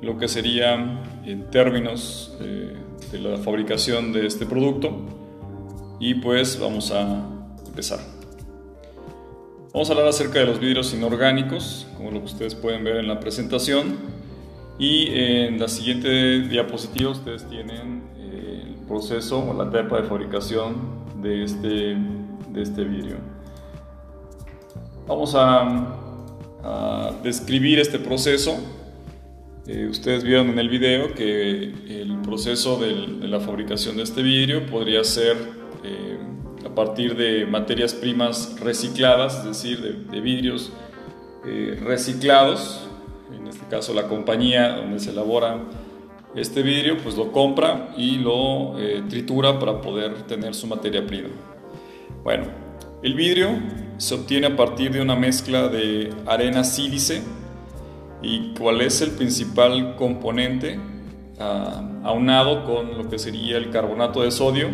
lo 0.03 0.17
que 0.19 0.29
sería 0.29 1.03
en 1.25 1.51
términos 1.51 2.39
de 2.39 3.19
la 3.19 3.39
fabricación 3.39 4.13
de 4.13 4.29
este 4.29 4.47
producto 4.47 5.24
y 6.01 6.15
pues 6.15 6.59
vamos 6.59 6.91
a 6.91 7.23
empezar. 7.67 8.01
Vamos 9.73 9.91
a 9.91 9.93
hablar 9.93 10.09
acerca 10.09 10.39
de 10.39 10.47
los 10.47 10.61
vidrios 10.61 10.95
inorgánicos, 10.95 11.87
como 11.97 12.13
lo 12.13 12.21
que 12.21 12.27
ustedes 12.27 12.55
pueden 12.55 12.85
ver 12.85 12.97
en 12.97 13.09
la 13.09 13.19
presentación. 13.19 13.97
Y 14.79 15.09
en 15.09 15.59
la 15.59 15.69
siguiente 15.69 16.43
diapositiva 16.43 17.11
ustedes 17.11 17.49
tienen 17.49 18.03
eh, 18.17 18.65
el 18.67 18.87
proceso 18.87 19.39
o 19.39 19.55
la 19.55 19.69
etapa 19.71 20.01
de 20.01 20.09
fabricación 20.09 20.77
de 21.23 21.45
este, 21.45 21.97
de 22.51 22.63
este 22.63 22.85
vidrio. 22.85 23.17
Vamos 25.07 25.35
a, 25.35 26.01
describir 27.23 27.79
este 27.79 27.99
proceso. 27.99 28.57
Eh, 29.67 29.87
ustedes 29.91 30.25
vieron 30.25 30.49
en 30.49 30.59
el 30.59 30.69
video 30.69 31.15
que 31.15 31.75
el 31.89 32.21
proceso 32.23 32.79
de 32.79 33.29
la 33.29 33.41
fabricación 33.41 33.97
de 33.97 34.05
este 34.05 34.23
vidrio 34.23 34.65
podría 34.67 35.05
ser 35.05 35.37
a 36.65 36.75
partir 36.75 37.17
de 37.17 37.47
materias 37.47 37.95
primas 37.95 38.59
recicladas, 38.61 39.39
es 39.39 39.45
decir, 39.45 40.07
de, 40.11 40.21
vidrios 40.21 40.73
eh, 41.47 41.81
reciclados, 41.85 42.89
en 43.33 43.47
este 43.47 43.67
caso 43.67 43.93
la 43.95 44.09
compañía 44.09 44.77
donde 44.77 44.99
se 44.99 45.11
elabora 45.11 45.61
este 46.35 46.63
vidrio, 46.63 46.97
pues 46.99 47.17
lo 47.17 47.31
compra 47.31 47.95
y 47.97 48.17
lo 48.17 48.79
eh, 48.79 49.03
tritura 49.09 49.59
para 49.59 49.81
poder 49.81 50.23
tener 50.23 50.55
su 50.55 50.67
materia 50.67 51.07
prima. 51.07 51.29
Bueno, 52.23 52.47
el 53.03 53.15
vidrio 53.15 53.51
se 53.99 54.15
obtiene 54.15 54.47
a 54.49 54.57
partir 54.57 54.91
de 54.91 55.01
una 55.01 55.15
mezcla 55.15 55.69
de 55.69 56.11
arena 56.27 56.65
sílice 56.65 57.23
y 58.23 58.55
cuál 58.55 58.81
es 58.81 59.01
el 59.03 59.11
principal 59.11 59.95
componente 59.97 60.81
aunado 61.39 62.65
con 62.65 62.97
lo 62.97 63.09
que 63.09 63.19
sería 63.19 63.57
el 63.57 63.71
carbonato 63.71 64.23
de 64.23 64.31
sodio. 64.31 64.69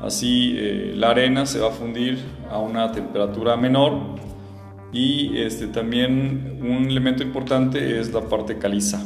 Así 0.00 0.54
eh, 0.56 0.92
la 0.94 1.10
arena 1.10 1.46
se 1.46 1.58
va 1.58 1.68
a 1.68 1.72
fundir 1.72 2.18
a 2.50 2.58
una 2.58 2.92
temperatura 2.92 3.56
menor 3.56 4.16
y 4.92 5.38
este, 5.38 5.66
también 5.66 6.60
un 6.62 6.86
elemento 6.88 7.22
importante 7.22 7.98
es 7.98 8.12
la 8.12 8.22
parte 8.22 8.58
caliza. 8.58 9.02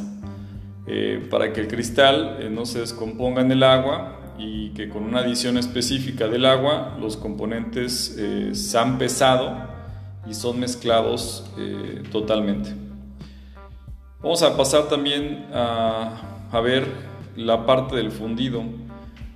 Eh, 0.87 1.25
para 1.29 1.53
que 1.53 1.61
el 1.61 1.67
cristal 1.67 2.37
eh, 2.39 2.49
no 2.49 2.65
se 2.65 2.79
descomponga 2.79 3.41
en 3.41 3.51
el 3.51 3.63
agua 3.63 4.19
y 4.37 4.69
que 4.69 4.89
con 4.89 5.03
una 5.03 5.19
adición 5.19 5.57
específica 5.57 6.27
del 6.27 6.45
agua 6.45 6.97
los 6.99 7.15
componentes 7.17 8.19
se 8.53 8.77
han 8.77 8.97
pesado 8.97 9.55
y 10.27 10.33
son 10.33 10.59
mezclados 10.59 11.45
totalmente. 12.11 12.71
Vamos 14.23 14.41
a 14.41 14.57
pasar 14.57 14.89
también 14.89 15.45
a 15.53 16.31
a 16.51 16.59
ver 16.59 16.85
la 17.35 17.65
parte 17.65 17.95
del 17.95 18.11
fundido. 18.11 18.63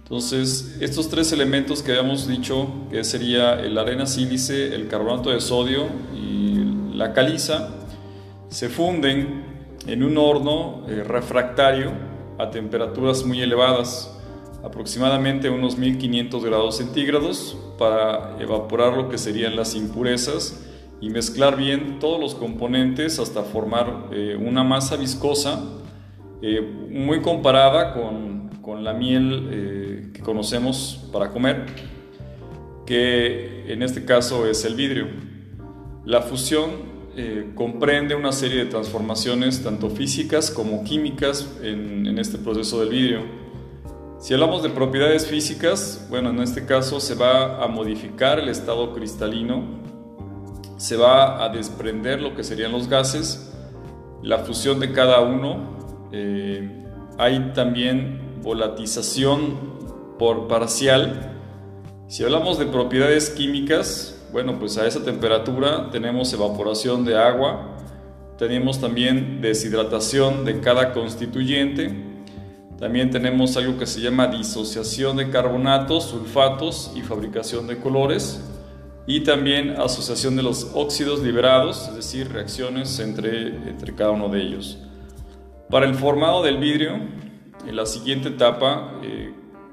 Entonces, 0.06 0.78
estos 0.82 1.10
tres 1.10 1.32
elementos 1.32 1.82
que 1.82 1.92
habíamos 1.92 2.28
dicho, 2.28 2.68
que 2.92 3.04
sería 3.04 3.56
el 3.56 3.76
arena 3.76 4.06
sílice, 4.06 4.76
el 4.76 4.88
carbonato 4.88 5.32
de 5.32 5.42
sodio 5.42 5.88
y 6.16 6.94
la 6.94 7.12
caliza, 7.12 7.70
se 8.48 8.70
funden 8.70 9.44
en 9.88 10.04
un 10.04 10.20
horno 10.20 10.86
eh, 10.88 11.04
refractario 11.04 11.92
a 12.38 12.52
temperaturas 12.52 13.26
muy 13.26 13.42
elevadas, 13.42 14.16
aproximadamente 14.64 15.50
unos 15.50 15.76
1500 15.76 16.46
grados 16.46 16.78
centígrados, 16.78 17.58
para 17.80 18.38
evaporar 18.40 18.96
lo 18.96 19.10
que 19.10 19.18
serían 19.18 19.56
las 19.56 19.74
impurezas 19.74 20.64
y 21.02 21.10
mezclar 21.10 21.58
bien 21.58 21.98
todos 21.98 22.20
los 22.20 22.36
componentes 22.36 23.18
hasta 23.18 23.42
formar 23.42 24.10
eh, 24.12 24.38
una 24.40 24.64
masa 24.64 24.98
viscosa 24.98 25.64
eh, 26.44 26.62
muy 26.62 27.24
comparada 27.24 27.96
con, 27.96 28.50
con 28.62 28.84
la 28.84 28.94
miel 28.94 29.85
que 30.16 30.22
conocemos 30.22 31.08
para 31.12 31.30
comer, 31.30 31.66
que 32.86 33.72
en 33.72 33.84
este 33.84 34.06
caso 34.06 34.48
es 34.48 34.64
el 34.64 34.76
vidrio. 34.76 35.08
La 36.06 36.22
fusión 36.22 36.72
eh, 37.18 37.52
comprende 37.54 38.16
una 38.16 38.32
serie 38.32 38.64
de 38.64 38.70
transformaciones 38.70 39.62
tanto 39.62 39.90
físicas 39.90 40.52
como 40.52 40.84
químicas 40.86 41.58
en, 41.62 42.18
este 42.18 42.38
proceso 42.38 42.80
del 42.80 42.90
vidrio. 42.90 43.20
Si 44.20 44.34
hablamos 44.34 44.64
de 44.64 44.70
propiedades 44.70 45.28
físicas, 45.28 46.08
bueno, 46.10 46.30
en 46.30 46.40
este 46.40 46.66
caso 46.66 47.02
se 47.02 47.16
va 47.16 47.62
a 47.62 47.68
modificar 47.68 48.40
el 48.40 48.48
estado 48.48 48.94
cristalino, 48.94 49.64
se 50.78 50.96
va 50.96 51.44
a 51.44 51.50
desprender 51.50 52.22
lo 52.22 52.36
que 52.36 52.44
serían 52.44 52.72
los 52.72 52.88
gases, 52.88 53.54
la 54.24 54.40
fusión 54.40 54.80
de 54.80 54.94
cada 54.94 55.20
uno 55.20 56.08
eh, 56.14 56.86
hay 57.18 57.52
también 57.54 58.42
volatización 58.42 59.76
por 60.18 60.48
parcial. 60.48 61.32
Si 62.08 62.24
hablamos 62.24 62.60
de 62.60 62.66
propiedades 62.66 63.30
químicas, 63.30 64.16
bueno, 64.32 64.60
pues 64.60 64.78
a 64.78 64.86
esa 64.86 65.04
temperatura 65.04 65.90
tenemos 65.92 66.32
evaporación 66.34 67.06
de 67.06 67.18
agua, 67.18 67.78
tenemos 68.38 68.80
también 68.80 69.42
deshidratación 69.42 70.46
de 70.46 70.60
cada 70.60 70.94
constituyente, 70.94 72.04
también 72.80 73.10
tenemos 73.10 73.56
algo 73.56 73.78
que 73.78 73.86
se 73.86 74.02
llama 74.02 74.28
disociación 74.28 75.16
de 75.18 75.30
carbonatos, 75.30 76.06
sulfatos 76.06 76.92
y 76.96 77.02
fabricación 77.02 77.68
de 77.68 77.78
colores, 77.78 78.42
y 79.08 79.22
también 79.22 79.80
asociación 79.80 80.36
de 80.36 80.44
los 80.44 80.72
óxidos 80.74 81.22
liberados, 81.22 81.88
es 81.90 81.96
decir, 81.96 82.32
reacciones 82.32 83.00
entre, 83.00 83.48
entre 83.48 83.94
cada 83.94 84.12
uno 84.12 84.30
de 84.30 84.42
ellos. 84.42 84.80
Para 85.70 85.86
el 85.86 85.96
formado 85.96 86.44
del 86.44 86.58
vidrio, 86.58 86.94
en 87.68 87.76
la 87.76 87.86
siguiente 87.86 88.30
etapa, 88.30 89.00
eh, 89.04 89.32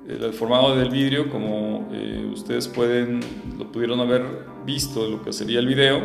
el 0.09 0.32
formado 0.32 0.76
del 0.76 0.90
vidrio, 0.90 1.30
como 1.30 1.88
eh, 1.92 2.28
ustedes 2.32 2.68
pueden, 2.68 3.20
lo 3.59 3.70
pudieron 3.70 4.00
haber 4.00 4.22
visto 4.66 5.09
lo 5.09 5.22
que 5.22 5.32
sería 5.32 5.59
el 5.59 5.66
video, 5.66 6.00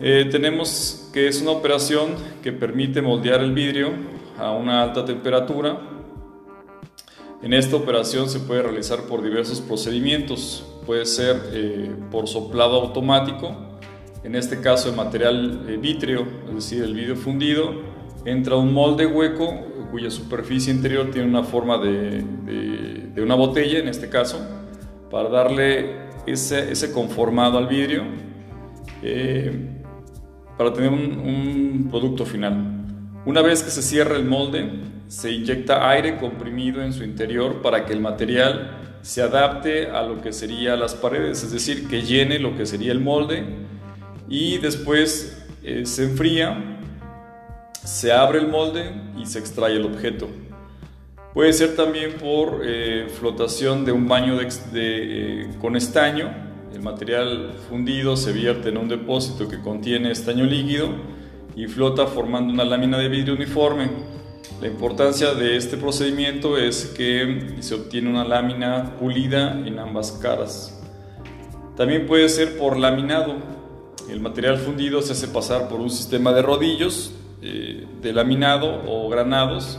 eh, 0.00 0.28
tenemos 0.30 1.10
que 1.12 1.26
es 1.26 1.40
una 1.40 1.52
operación 1.52 2.14
que 2.42 2.52
permite 2.52 3.00
moldear 3.00 3.40
el 3.40 3.52
vidrio 3.52 3.90
a 4.38 4.52
una 4.52 4.82
alta 4.82 5.04
temperatura. 5.04 5.80
En 7.42 7.52
esta 7.52 7.76
operación 7.76 8.28
se 8.28 8.40
puede 8.40 8.62
realizar 8.62 9.02
por 9.02 9.22
diversos 9.22 9.60
procedimientos. 9.60 10.64
Puede 10.84 11.06
ser 11.06 11.98
por 12.10 12.28
soplado 12.28 12.80
automático, 12.80 13.56
en 14.26 14.34
este 14.34 14.60
caso 14.60 14.88
el 14.88 14.96
material 14.96 15.66
eh, 15.68 15.76
vítreo, 15.76 16.26
es 16.48 16.54
decir, 16.56 16.82
el 16.82 16.94
vidrio 16.94 17.14
fundido, 17.14 17.74
entra 18.26 18.56
un 18.56 18.74
molde 18.74 19.06
hueco 19.06 19.88
cuya 19.90 20.10
superficie 20.10 20.72
interior 20.72 21.10
tiene 21.10 21.28
una 21.28 21.44
forma 21.44 21.78
de, 21.78 22.24
una 23.16 23.34
botella, 23.34 23.78
en 23.78 23.88
este 23.88 24.08
caso, 24.08 24.46
para 25.10 25.28
darle 25.28 25.96
ese, 26.26 26.92
conformado 26.92 27.56
al 27.56 27.66
vidrio 27.66 28.02
eh, 29.02 29.70
para 30.58 30.72
tener 30.72 30.90
un, 30.90 31.88
producto 31.90 32.26
final. 32.26 32.84
Una 33.24 33.42
vez 33.42 33.62
que 33.62 33.70
se 33.70 33.80
cierra 33.80 34.16
el 34.16 34.24
molde, 34.24 34.70
se 35.06 35.32
inyecta 35.32 35.88
aire 35.88 36.18
comprimido 36.18 36.82
en 36.82 36.92
su 36.92 37.04
interior 37.04 37.62
para 37.62 37.86
que 37.86 37.92
el 37.92 38.00
material 38.00 38.98
se 39.02 39.22
adapte 39.22 39.86
a 39.86 40.02
lo 40.02 40.20
que 40.20 40.32
serían 40.32 40.80
las 40.80 40.94
paredes, 40.94 41.44
es 41.44 41.52
decir, 41.52 41.86
que 41.88 42.02
llene 42.02 42.40
lo 42.40 42.56
que 42.56 42.66
sería 42.66 42.90
el 42.90 43.00
molde 43.00 43.44
y 44.28 44.58
después 44.58 45.46
eh, 45.62 45.86
se 45.86 46.04
enfría, 46.04 46.75
se 47.86 48.12
abre 48.12 48.40
el 48.40 48.48
molde 48.48 48.90
y 49.16 49.26
se 49.26 49.38
extrae 49.38 49.76
el 49.76 49.86
objeto. 49.86 50.28
Puede 51.32 51.52
ser 51.52 51.76
también 51.76 52.14
por 52.14 52.62
eh, 52.64 53.06
flotación 53.20 53.84
de 53.84 53.92
un 53.92 54.08
baño 54.08 54.36
de, 54.36 54.46
eh, 54.72 55.50
con 55.60 55.76
estaño. 55.76 56.34
El 56.74 56.82
material 56.82 57.54
fundido 57.68 58.16
se 58.16 58.32
vierte 58.32 58.70
en 58.70 58.78
un 58.78 58.88
depósito 58.88 59.48
que 59.48 59.60
contiene 59.60 60.10
estaño 60.10 60.44
líquido 60.44 60.88
y 61.54 61.66
flota 61.68 62.06
formando 62.06 62.52
una 62.52 62.64
lámina 62.64 62.98
de 62.98 63.08
vidrio 63.08 63.34
uniforme. 63.34 63.88
La 64.60 64.66
importancia 64.66 65.34
de 65.34 65.56
este 65.56 65.76
procedimiento 65.76 66.58
es 66.58 66.86
que 66.86 67.56
se 67.60 67.74
obtiene 67.74 68.10
una 68.10 68.24
lámina 68.24 68.96
pulida 68.98 69.52
en 69.64 69.78
ambas 69.78 70.10
caras. 70.12 70.82
También 71.76 72.06
puede 72.06 72.28
ser 72.30 72.58
por 72.58 72.76
laminado, 72.78 73.36
el 74.10 74.20
material 74.20 74.58
fundido 74.58 75.02
se 75.02 75.12
hace 75.12 75.28
pasar 75.28 75.68
por 75.68 75.80
un 75.80 75.90
sistema 75.90 76.32
de 76.32 76.42
rodillos 76.42 77.12
eh, 77.48 77.86
de 78.02 78.12
laminado 78.12 78.82
o 78.88 79.08
granados 79.08 79.78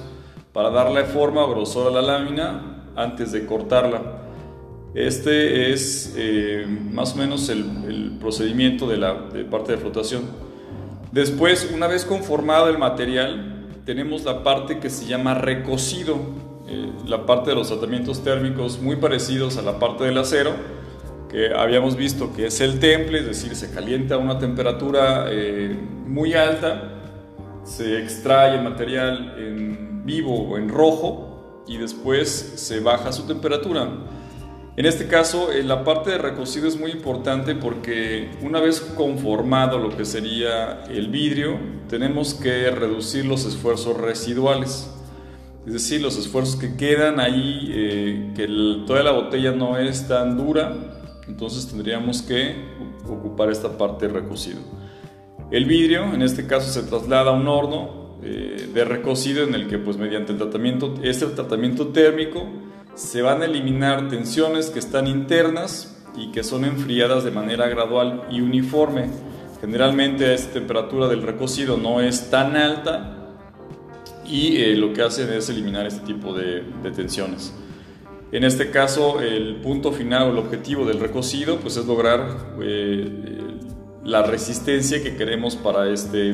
para 0.54 0.70
darle 0.70 1.04
forma 1.04 1.44
o 1.44 1.50
grosor 1.50 1.92
a 1.92 2.02
la 2.02 2.02
lámina 2.02 2.92
antes 2.96 3.34
de 3.34 3.46
cortarla. 3.46 4.02
Este 4.96 5.74
es 5.74 6.14
eh, 6.16 6.66
más 6.66 7.14
o 7.14 7.18
menos 7.18 7.50
el, 7.50 8.18
procedimiento 8.22 8.88
de 8.88 8.98
la 8.98 9.30
parte 9.52 9.74
de 9.74 9.78
flotación. 9.80 10.24
Después, 11.12 11.70
una 11.74 11.88
vez 11.88 12.06
conformado 12.06 12.70
el 12.70 12.78
material, 12.78 13.68
tenemos 13.86 14.24
la 14.24 14.44
parte 14.44 14.80
que 14.80 14.90
se 14.90 15.06
llama 15.06 15.34
recocido, 15.34 16.18
eh, 16.70 16.90
la 17.06 17.26
parte 17.26 17.50
de 17.50 17.58
los 17.58 17.68
tratamientos 17.68 18.24
térmicos 18.24 18.80
muy 18.80 18.96
parecidos 18.96 19.58
a 19.58 19.62
la 19.62 19.78
parte 19.78 20.06
del 20.06 20.18
acero, 20.18 20.52
que 21.30 21.54
habíamos 21.54 21.98
visto 21.98 22.32
que 22.34 22.48
es 22.48 22.62
el 22.62 22.80
temple, 22.80 23.20
es 23.20 23.26
decir, 23.26 23.56
se 23.56 23.72
calienta 23.72 24.16
a 24.16 24.18
una 24.20 24.40
temperatura 24.40 25.28
muy 26.06 26.34
alta, 26.34 26.97
se 27.68 28.02
extrae 28.02 28.56
el 28.56 28.64
material 28.64 29.36
en 29.38 30.06
vivo 30.06 30.34
o 30.34 30.58
en 30.58 30.70
rojo 30.70 31.64
y 31.68 31.78
después 31.78 32.30
se 32.56 32.80
baja 32.80 33.12
su 33.12 33.24
temperatura. 33.24 33.90
En 34.78 34.86
este 34.86 35.08
caso, 35.08 35.52
eh, 35.52 35.64
la 35.64 35.84
parte 35.84 36.12
de 36.12 36.18
recocido 36.18 36.68
es 36.68 36.80
muy 36.80 36.92
importante 36.92 37.56
porque 37.56 38.30
una 38.42 38.62
vez 38.62 38.80
conformado 38.80 39.80
lo 39.80 39.96
que 39.98 40.06
sería 40.06 40.84
el 40.84 41.10
vidrio, 41.10 41.60
tenemos 41.90 42.36
que 42.36 42.70
reducir 42.72 43.26
los 43.26 43.46
esfuerzos 43.46 43.98
residuales. 43.98 44.90
Es 45.66 45.74
decir, 45.74 46.02
los 46.02 46.18
esfuerzos 46.18 46.56
que 46.56 46.78
quedan 46.78 47.20
ahí, 47.20 47.70
eh, 47.74 48.34
que 48.36 48.48
toda 48.86 49.04
la 49.04 49.12
botella 49.12 49.52
no 49.52 49.78
es 49.78 50.08
tan 50.08 50.38
dura, 50.38 50.74
entonces 51.28 51.68
tendríamos 51.68 52.22
que 52.22 52.56
ocupar 53.06 53.52
esta 53.52 53.78
parte 53.78 54.08
de 54.08 54.14
recocido. 54.14 54.60
El 55.50 55.66
vidrio, 55.66 56.14
en 56.14 56.22
este 56.22 56.46
caso, 56.46 56.70
se 56.70 56.88
traslada 56.88 57.32
a 57.32 57.34
un 57.34 57.48
horno 57.48 58.18
eh, 58.22 58.70
de 58.74 58.84
recocido 58.84 59.44
en 59.44 59.56
el 59.56 59.68
que, 59.68 59.78
pues, 59.78 59.98
mediante 59.98 60.34
el 60.34 60.38
tratamiento, 60.38 60.96
este 61.02 61.26
tratamiento 61.28 61.88
térmico, 61.88 62.46
se 62.96 63.22
van 63.22 63.42
a 63.42 63.46
eliminar 63.46 64.10
tensiones 64.10 64.70
que 64.70 64.80
están 64.80 65.08
internas 65.08 66.04
y 66.18 66.32
que 66.32 66.44
son 66.44 66.66
enfriadas 66.66 67.24
de 67.24 67.32
manera 67.32 67.68
gradual 67.70 68.24
y 68.30 68.42
uniforme. 68.42 69.10
Generalmente 69.62 70.34
esta 70.34 70.54
temperatura 70.54 71.08
del 71.08 71.22
recocido 71.22 71.78
no 71.78 72.02
es 72.02 72.30
tan 72.30 72.58
alta 72.58 73.36
y 74.26 74.58
eh, 74.58 74.76
lo 74.76 74.94
que 74.94 75.04
hacen 75.04 75.32
es 75.32 75.50
eliminar 75.50 75.86
este 75.86 76.06
tipo 76.06 76.34
de, 76.34 76.64
tensiones. 76.96 77.54
En 78.32 78.44
este 78.44 78.72
caso, 78.72 79.22
el 79.22 79.58
punto 79.58 79.94
final 79.94 80.24
o 80.24 80.32
el 80.32 80.38
objetivo 80.40 80.86
del 80.86 81.00
recocido 81.00 81.58
pues, 81.58 81.78
es 81.78 81.86
lograr 81.86 82.56
eh, 82.62 83.37
la 84.08 84.24
resistencia 84.24 85.04
que 85.04 85.18
queremos 85.18 85.58
para 85.58 85.90
este, 85.90 86.34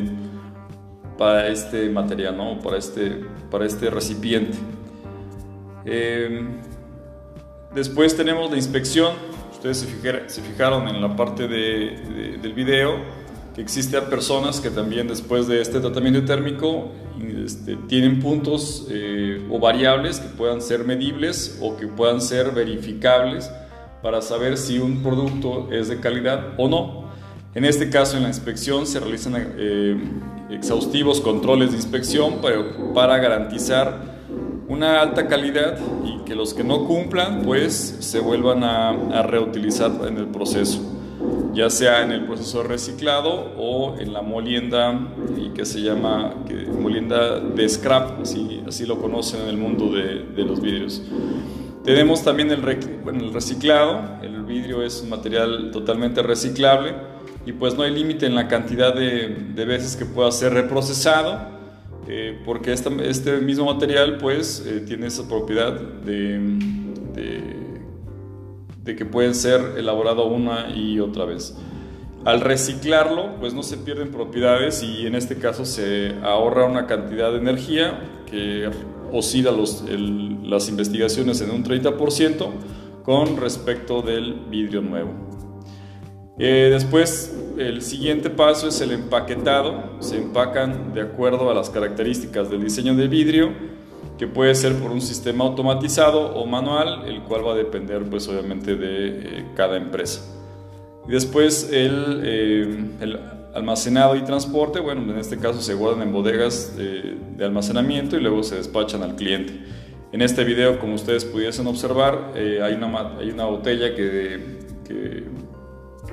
para 1.18 1.48
este 1.48 1.90
material, 1.90 2.38
¿no? 2.38 2.60
para, 2.60 2.78
este, 2.78 3.26
para 3.50 3.66
este 3.66 3.90
recipiente. 3.90 4.56
Em, 5.84 6.60
después 7.74 8.16
tenemos 8.16 8.52
la 8.52 8.58
inspección. 8.58 9.16
Ustedes 9.52 9.78
se, 9.78 10.42
fijaron 10.42 10.88
en 10.88 11.02
la 11.02 11.16
parte 11.16 11.48
del 11.48 12.54
video 12.54 12.98
que 13.56 13.62
existen 13.62 14.04
personas 14.06 14.60
que 14.60 14.70
también 14.70 15.08
después 15.08 15.48
de 15.48 15.62
este 15.62 15.80
tratamiento 15.80 16.24
térmico 16.26 16.92
este, 17.44 17.76
tienen 17.88 18.20
puntos 18.20 18.88
eh, 18.92 19.48
o 19.50 19.60
variables 19.60 20.20
que 20.20 20.30
puedan 20.30 20.62
ser 20.62 20.84
medibles 20.84 21.58
o 21.62 21.76
que 21.76 21.88
puedan 21.88 22.22
ser 22.22 22.52
verificables 22.52 23.50
para 24.04 24.22
saber 24.22 24.58
si 24.58 24.78
un 24.78 25.02
producto 25.02 25.70
es 25.72 25.88
de 25.88 26.00
calidad 26.00 26.54
o 26.58 26.68
no. 26.68 27.03
En 27.56 27.66
este 27.66 27.90
caso, 27.90 28.18
en 28.18 28.24
la 28.24 28.30
inspección 28.30 28.88
se 28.88 29.00
realizan 29.00 29.36
eh, 29.58 29.98
exhaustivos 30.50 31.22
controles 31.22 31.72
de 31.72 31.78
inspección 31.78 32.42
para, 32.42 32.64
para 32.94 33.18
garantizar 33.18 34.14
una 34.68 35.02
alta 35.02 35.28
calidad 35.28 35.78
y 36.04 36.24
que 36.26 36.36
los 36.36 36.54
que 36.54 36.64
no 36.64 36.86
cumplan 36.86 37.44
pues 37.44 37.98
se 38.00 38.20
vuelvan 38.20 38.64
a, 38.64 38.90
a 38.90 39.24
reutilizar 39.24 39.92
en 40.08 40.18
el 40.18 40.28
proceso 40.28 40.82
ya 41.54 41.70
sea 41.70 42.04
en 42.04 42.12
el 42.12 42.26
proceso 42.26 42.64
de 42.64 42.70
reciclado 42.70 43.54
o 43.58 43.96
en 44.00 44.12
la 44.14 44.22
molienda 44.22 45.08
y 45.38 45.50
que 45.50 45.66
se 45.66 45.82
llama 45.82 46.34
molienda 46.80 47.40
de 47.40 47.70
scrap, 47.70 48.22
así, 48.22 48.64
así 48.68 48.86
lo 48.86 49.00
conocen 49.00 49.42
en 49.42 49.50
el 49.50 49.58
mundo 49.58 49.92
de, 49.92 50.26
de 50.36 50.44
los 50.44 50.60
vidrios. 50.62 51.02
Tenemos 51.84 52.24
también 52.24 52.50
el, 52.50 52.68
el, 52.68 53.34
reciclado, 53.34 54.02
el 54.22 54.44
vidrio 54.44 54.82
es 54.84 55.02
un 55.02 55.10
material 55.10 55.70
totalmente 55.72 56.24
reciclable 56.24 56.96
y 57.46 57.52
pues 57.54 57.76
no 57.76 57.84
hay 57.84 57.92
límite 57.92 58.26
en 58.26 58.36
la 58.36 58.48
cantidad 58.48 58.96
de, 58.96 59.28
de, 59.54 59.66
veces 59.66 59.96
que 59.96 60.06
pueda 60.06 60.32
ser 60.32 60.54
reprocesado 60.54 61.54
eh, 62.08 62.42
porque 62.46 62.74
este 62.74 63.38
mismo 63.38 63.66
material 63.66 64.18
pues 64.18 64.66
eh, 64.66 64.82
tiene 64.86 65.08
esa 65.08 65.28
propiedad 65.28 65.74
de 65.74 66.84
de 68.84 68.96
que 68.96 69.06
pueden 69.06 69.34
ser 69.34 69.76
elaborado 69.78 70.28
una 70.28 70.70
y 70.76 71.00
otra 71.00 71.26
vez. 71.26 71.56
Al 72.26 72.42
reciclarlo, 72.42 73.36
pues 73.40 73.54
no 73.54 73.64
se 73.64 73.78
pierden 73.78 74.12
propiedades 74.12 74.84
y 74.84 75.06
en 75.06 75.16
este 75.16 75.38
caso 75.38 75.66
se 75.66 76.16
ahorra 76.24 76.66
una 76.66 76.86
cantidad 76.86 77.32
de 77.32 77.38
energía 77.38 78.24
que 78.30 78.70
oscila 79.12 79.52
los, 79.52 79.84
las 80.44 80.70
investigaciones 80.70 81.42
en 81.42 81.52
un 81.52 81.64
30% 81.64 82.50
con 83.04 83.38
respecto 83.38 84.02
del 84.02 84.46
vidrio 84.50 84.82
nuevo. 84.82 85.12
Eh, 86.40 86.70
después, 86.72 87.36
el 87.58 87.82
siguiente 87.82 88.30
paso 88.30 88.68
es 88.68 88.82
el 88.82 88.92
empaquetado. 88.92 90.02
Se 90.02 90.18
empacan 90.18 90.94
de 90.94 91.02
acuerdo 91.02 91.50
a 91.50 91.54
las 91.54 91.70
características 91.70 92.50
del 92.50 92.64
diseño 92.64 92.96
del 92.96 93.10
vidrio 93.10 93.52
que 94.18 94.28
puede 94.28 94.54
ser 94.56 94.76
por 94.76 94.92
un 94.92 95.02
sistema 95.02 95.44
automatizado 95.44 96.36
o 96.36 96.46
manual, 96.46 97.08
el 97.08 97.22
cual 97.24 97.46
va 97.46 97.54
a 97.54 97.56
depender 97.56 98.04
pues 98.10 98.28
obviamente 98.28 98.76
de 98.76 99.08
eh, 99.08 99.46
cada 99.56 99.78
empresa. 99.78 100.22
Y 101.08 101.12
después 101.12 101.70
el, 101.72 102.22
eh, 102.24 102.86
el, 103.02 103.20
almacenado 103.54 104.16
y 104.16 104.22
transporte, 104.22 104.80
bueno, 104.80 105.12
en 105.12 105.20
este 105.20 105.38
caso 105.38 105.62
se 105.62 105.74
guardan 105.74 106.08
en 106.08 106.14
bodegas 106.14 106.76
de, 106.76 107.18
almacenamiento 107.44 108.16
y 108.16 108.22
luego 108.22 108.42
se 108.44 108.56
despachan 108.56 109.04
al 109.04 109.16
cliente. 109.16 109.60
En 110.12 110.22
este 110.22 110.44
video, 110.44 110.80
como 110.80 110.94
ustedes 110.94 111.26
pudiesen 111.26 111.68
observar, 111.68 112.32
eh, 112.36 112.62
hay, 112.64 112.74
una, 112.76 113.18
hay 113.18 113.30
una 113.30 113.46
botella 113.46 113.96
que, 113.96 114.60
que, 114.88 115.24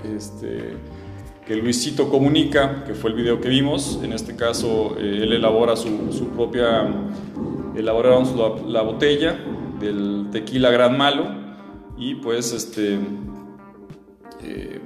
este, 0.04 0.74
que 1.46 1.56
Luisito 1.56 2.08
comunica, 2.08 2.84
que 2.84 2.94
fue 2.94 3.10
el 3.10 3.16
video 3.16 3.40
que 3.40 3.48
vimos. 3.48 4.00
En 4.02 4.12
este 4.12 4.36
caso, 4.36 4.96
él 4.98 5.32
elabora 5.32 5.76
su, 5.76 6.28
propia 6.34 6.88
elaboramos 7.76 8.34
la, 8.66 8.82
botella 8.82 9.38
del 9.78 10.28
tequila 10.32 10.70
Gran 10.70 10.98
Malo 10.98 11.26
y 11.96 12.16
pues 12.16 12.52
este 12.52 12.98
eh, 14.42 14.80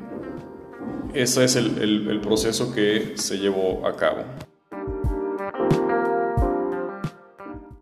ese 1.12 1.44
es 1.44 1.56
el 1.56 2.20
proceso 2.20 2.74
que 2.74 3.12
se 3.16 3.38
llevó 3.38 3.86
a 3.86 3.96
cabo. 3.96 4.24